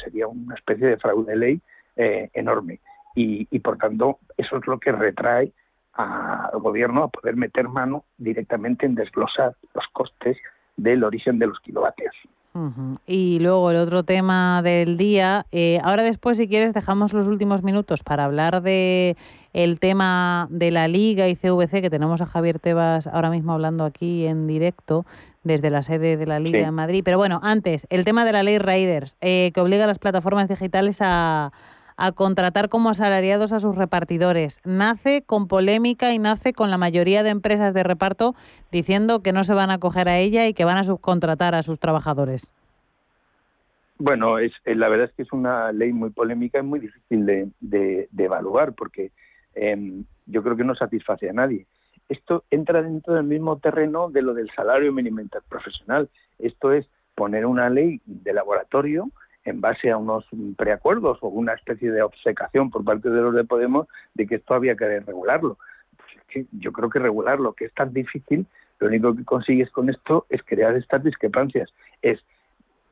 [0.04, 1.62] sería una especie de fraude de ley
[1.96, 2.80] eh, enorme.
[3.16, 5.54] Y, y por tanto, eso es lo que retrae
[5.96, 10.38] al gobierno a poder meter mano directamente en desglosar los costes
[10.78, 12.14] del origen de los kilovatios.
[13.06, 15.46] Y luego el otro tema del día.
[15.52, 19.18] Eh, ahora después, si quieres, dejamos los últimos minutos para hablar de
[19.52, 23.84] el tema de la Liga y CVC, que tenemos a Javier Tebas ahora mismo hablando
[23.84, 25.06] aquí en directo
[25.44, 27.02] desde la sede de la Liga en Madrid.
[27.04, 30.48] Pero bueno, antes, el tema de la ley Raiders, eh, que obliga a las plataformas
[30.48, 31.52] digitales a,
[31.98, 34.60] a contratar como asalariados a sus repartidores.
[34.66, 38.36] Nace con polémica y nace con la mayoría de empresas de reparto
[38.72, 41.64] diciendo que no se van a acoger a ella y que van a subcontratar a
[41.64, 42.54] sus trabajadores.
[43.98, 47.26] Bueno, es, eh, la verdad es que es una ley muy polémica y muy difícil
[47.26, 49.12] de, evaluar porque
[49.54, 51.66] em, yo creo que no satisface a nadie.
[52.10, 56.10] Esto entra dentro del mismo terreno de lo del salario mínimo interprofesional.
[56.40, 56.86] Esto es
[57.16, 59.10] poner una ley de laboratorio
[59.46, 60.26] en base a unos
[60.58, 64.56] preacuerdos o una especie de obsecación por parte de los de Podemos de que esto
[64.56, 65.58] había que regularlo.
[65.96, 68.46] Pues es que yo creo que regularlo, que es tan difícil,
[68.80, 71.72] lo único que consigues con esto es crear estas discrepancias.
[72.02, 72.20] Es,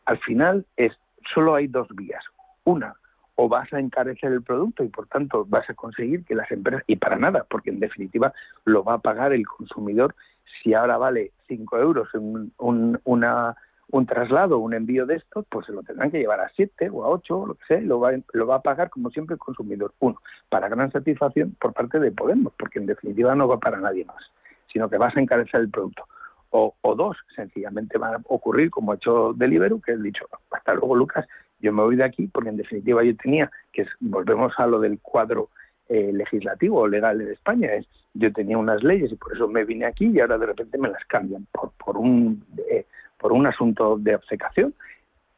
[0.06, 0.93] al final, es
[1.34, 2.24] solo hay dos vías.
[2.64, 2.95] Una,
[3.36, 6.84] o vas a encarecer el producto y por tanto vas a conseguir que las empresas,
[6.88, 8.34] y para nada, porque en definitiva
[8.66, 10.16] lo va a pagar el consumidor
[10.62, 13.56] si ahora vale 5 euros un, una
[13.94, 17.04] un traslado, un envío de estos, pues se lo tendrán que llevar a 7 o
[17.04, 19.36] a 8, o lo que sea, y lo va, lo va a pagar como siempre
[19.36, 19.94] el consumidor.
[20.00, 20.20] Uno,
[20.50, 24.24] para gran satisfacción por parte de Podemos, porque en definitiva no va para nadie más,
[24.72, 26.06] sino que vas a encarecer el producto.
[26.50, 30.74] O, o dos, sencillamente va a ocurrir como ha hecho Deliveroo, que he dicho, hasta
[30.74, 31.28] luego Lucas,
[31.60, 35.00] yo me voy de aquí, porque en definitiva yo tenía, que volvemos a lo del
[35.02, 35.50] cuadro
[35.88, 37.86] eh, legislativo o legal de España, es
[38.16, 40.89] yo tenía unas leyes y por eso me vine aquí y ahora de repente me
[40.89, 42.44] las cambian por, por un...
[42.72, 42.88] Eh,
[43.24, 44.76] por un asunto de obcecación.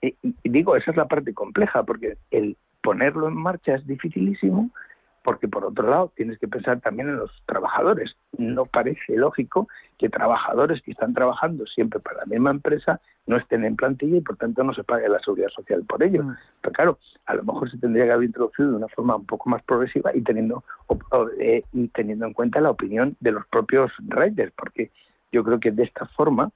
[0.02, 4.72] Y, digo, esa es la parte compleja, porque el ponerlo en marcha es dificilísimo,
[5.24, 8.16] porque por otro lado tienes que pensar también en los trabajadores.
[8.40, 9.68] No parece lógico
[10.00, 14.22] que trabajadores que están trabajando siempre para la misma empresa no estén en plantilla y
[14.22, 16.24] por tanto no se pague la seguridad social por ello.
[16.24, 16.36] Mm.
[16.62, 19.48] Pero claro, a lo mejor se tendría que haber introducido de una forma un poco
[19.52, 20.64] más progresiva y teniendo,
[21.40, 24.90] eh, y teniendo en cuenta la opinión de los propios riders, porque
[25.32, 26.52] yo creo que de esta forma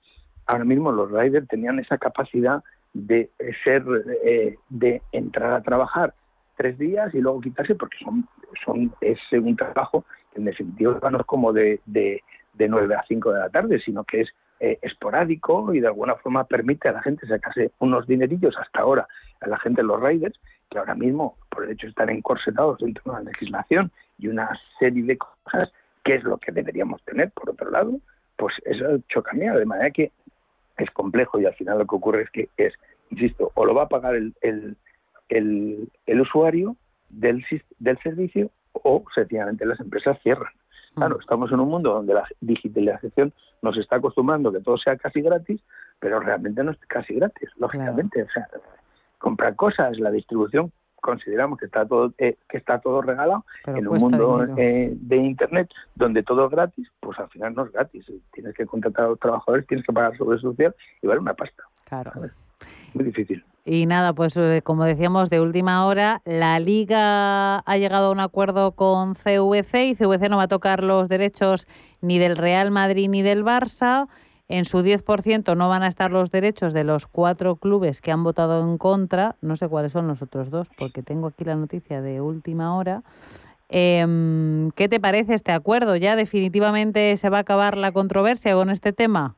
[0.49, 3.29] ahora mismo los riders tenían esa capacidad de
[3.63, 3.83] ser,
[4.23, 6.15] eh, de entrar a trabajar
[6.57, 8.27] tres días y luego quitarse porque son,
[8.65, 12.23] son es un trabajo que en definitiva no es como de, de,
[12.53, 14.29] de 9 a 5 de la tarde, sino que es
[14.59, 19.07] eh, esporádico y de alguna forma permite a la gente sacarse unos dinerillos hasta ahora,
[19.41, 20.37] a la gente de los riders,
[20.69, 24.49] que ahora mismo, por el hecho de estar encorsetados dentro de una legislación y una
[24.79, 25.71] serie de cosas,
[26.03, 27.99] que es lo que deberíamos tener, por otro lado,
[28.39, 30.11] pues eso choca de manera que
[30.83, 32.73] es complejo y al final lo que ocurre es que es,
[33.09, 34.75] insisto, o lo va a pagar el, el,
[35.29, 36.75] el, usuario
[37.09, 37.45] del,
[37.79, 40.51] del servicio o sencillamente las empresas cierran.
[40.95, 41.21] Claro, mm.
[41.21, 45.21] estamos en un mundo donde la digitalización nos está acostumbrando a que todo sea casi
[45.21, 45.61] gratis,
[45.99, 48.23] pero realmente no es casi gratis, lógicamente.
[48.23, 48.47] O sea,
[49.17, 50.71] comprar cosas, la distribución
[51.01, 55.17] consideramos que está todo eh, que está todo regalado Pero en un mundo eh, de
[55.17, 58.05] internet donde todo es gratis, pues al final no es gratis.
[58.33, 61.63] Tienes que contratar a los trabajadores, tienes que pagar sobre social y vale una pasta.
[61.85, 62.11] Claro.
[62.93, 63.43] Muy difícil.
[63.65, 68.19] Y nada, pues eh, como decíamos, de última hora, la Liga ha llegado a un
[68.19, 71.67] acuerdo con CVC y CVC no va a tocar los derechos
[72.01, 74.07] ni del Real Madrid ni del Barça.
[74.49, 78.23] En su 10% no van a estar los derechos de los cuatro clubes que han
[78.23, 79.35] votado en contra.
[79.41, 83.03] No sé cuáles son los otros dos, porque tengo aquí la noticia de última hora.
[83.69, 85.95] Em, ¿Qué te parece este acuerdo?
[85.95, 89.35] ¿Ya definitivamente se va a acabar la controversia con este tema?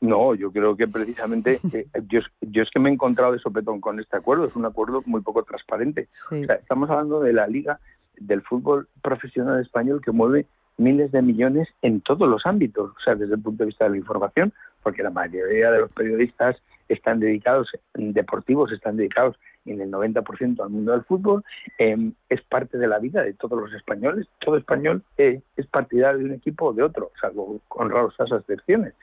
[0.00, 3.38] No, yo creo que precisamente eh, yo, es- yo es que me he encontrado de
[3.38, 4.46] sopetón con este acuerdo.
[4.46, 6.08] Es un acuerdo muy poco transparente.
[6.30, 7.78] O sea, estamos hablando de la liga
[8.18, 10.46] del fútbol profesional español que mueve
[10.80, 13.90] miles de millones en todos los ámbitos, o sea, desde el punto de vista de
[13.90, 14.52] la información,
[14.82, 16.56] porque la mayoría de los periodistas
[16.88, 21.44] están dedicados, deportivos están dedicados en el 90% al mundo del fútbol,
[21.78, 26.18] eh, es parte de la vida de todos los españoles, todo español eh, es partidario
[26.18, 28.94] de un equipo o de otro, salvo con raras excepciones,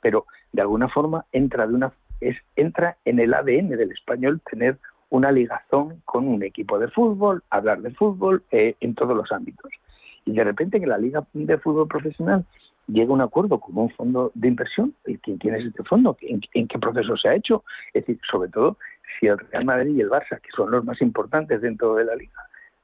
[0.00, 4.76] pero de alguna forma entra de una es, entra en el ADN del español tener
[5.08, 9.70] una ligazón con un equipo de fútbol, hablar de fútbol eh, en todos los ámbitos.
[10.24, 12.44] Y de repente que la Liga de Fútbol Profesional
[12.86, 16.16] llega a un acuerdo con un fondo de inversión, ¿y ¿quién, quién es este fondo?
[16.20, 17.64] ¿En, qué proceso se ha hecho?
[17.92, 18.78] Es decir, sobre todo,
[19.18, 22.14] si el Real Madrid y el Barça, que son los más importantes dentro de la
[22.14, 22.40] Liga,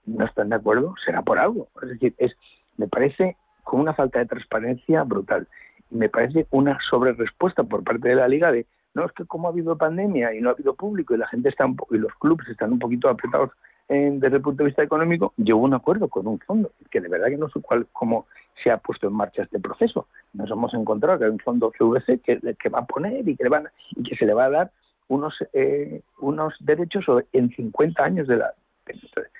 [0.06, 1.68] no están de acuerdo, será por algo.
[1.82, 2.32] Es decir, es,
[2.76, 5.48] me parece con una falta de transparencia brutal.
[5.90, 9.48] Y me parece una sobrerespuesta por parte de la Liga de, no, es que como
[9.48, 12.14] ha habido pandemia y no ha habido público y la gente está un y los
[12.14, 13.50] clubes están un poquito apretados
[13.88, 17.08] en- desde el punto de vista económico, llegó un acuerdo con un fondo, que de
[17.08, 18.26] verdad que no sé cuál, cómo
[18.62, 20.08] se ha puesto en marcha este proceso.
[20.32, 23.44] Nos hemos encontrado que hay un fondo CVC que, que va a poner y que,
[23.44, 24.70] le van, y que se le va a dar
[25.08, 28.52] unos, eh, unos derechos en 50 años de la...
[28.86, 29.30] Entonces,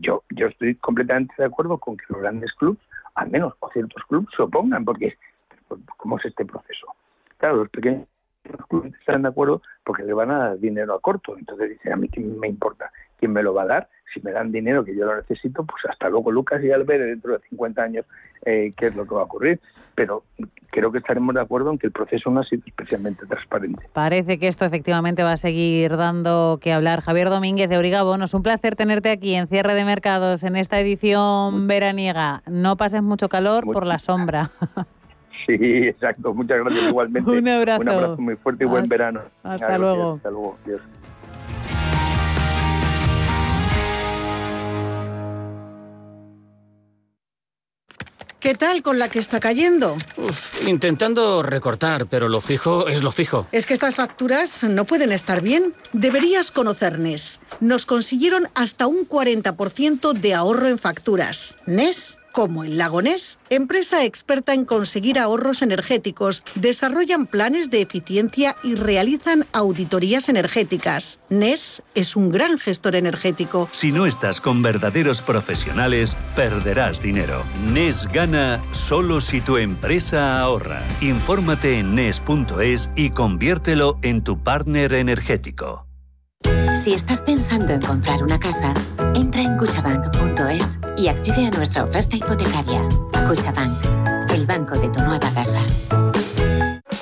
[0.00, 2.80] yo, yo estoy completamente de acuerdo con que los grandes clubes,
[3.14, 5.16] al menos o ciertos clubes, se opongan, porque
[5.96, 6.88] ¿cómo es este proceso?
[7.38, 8.06] Claro, los pequeños
[8.68, 11.36] clubes están de acuerdo porque le van a dar dinero a corto.
[11.36, 13.88] Entonces dicen, a mí qué me importa quién me lo va a dar.
[14.12, 17.00] Si me dan dinero que yo lo necesito, pues hasta luego Lucas y al ver
[17.00, 18.06] dentro de 50 años
[18.44, 19.60] eh, qué es lo que va a ocurrir.
[19.96, 20.24] Pero
[20.70, 23.88] creo que estaremos de acuerdo en que el proceso no ha sido especialmente transparente.
[23.92, 27.00] Parece que esto efectivamente va a seguir dando que hablar.
[27.00, 30.80] Javier Domínguez de Origabón, es un placer tenerte aquí en Cierre de Mercados en esta
[30.80, 32.42] edición veraniega.
[32.46, 34.50] No pases mucho calor por la sombra.
[35.46, 36.32] Sí, exacto.
[36.32, 37.30] Muchas gracias igualmente.
[37.38, 37.80] Un abrazo.
[37.82, 39.20] Un abrazo muy fuerte y buen Hasta- verano.
[39.42, 40.14] hasta Gracias, luego.
[40.14, 40.58] Hasta luego.
[40.64, 40.80] Adiós.
[48.40, 49.96] ¿Qué tal con la que está cayendo?
[50.66, 53.46] Intentando recortar, pero lo fijo es lo fijo.
[53.52, 55.72] Es que estas facturas no pueden estar bien.
[55.94, 57.40] Deberías conocer NES.
[57.60, 61.56] Nos consiguieron hasta un 40% de ahorro en facturas.
[61.64, 68.56] NES, como el lago NES, empresa experta en conseguir ahorros energéticos, desarrollan planes de eficiencia
[68.64, 71.20] y realizan auditorías energéticas.
[71.30, 73.68] NES es un gran gestor energético.
[73.70, 77.44] Si no estás con verdaderos profesionales, perderás dinero.
[77.72, 80.82] NES gana solo si tu empresa ahorra.
[81.00, 85.86] Infórmate en NES.es y conviértelo en tu partner energético.
[86.74, 88.74] Si estás pensando en comprar una casa,
[89.24, 92.82] entra en cuchabank.es y accede a nuestra oferta hipotecaria.
[93.26, 95.62] Cuchabank, el banco de tu nueva casa.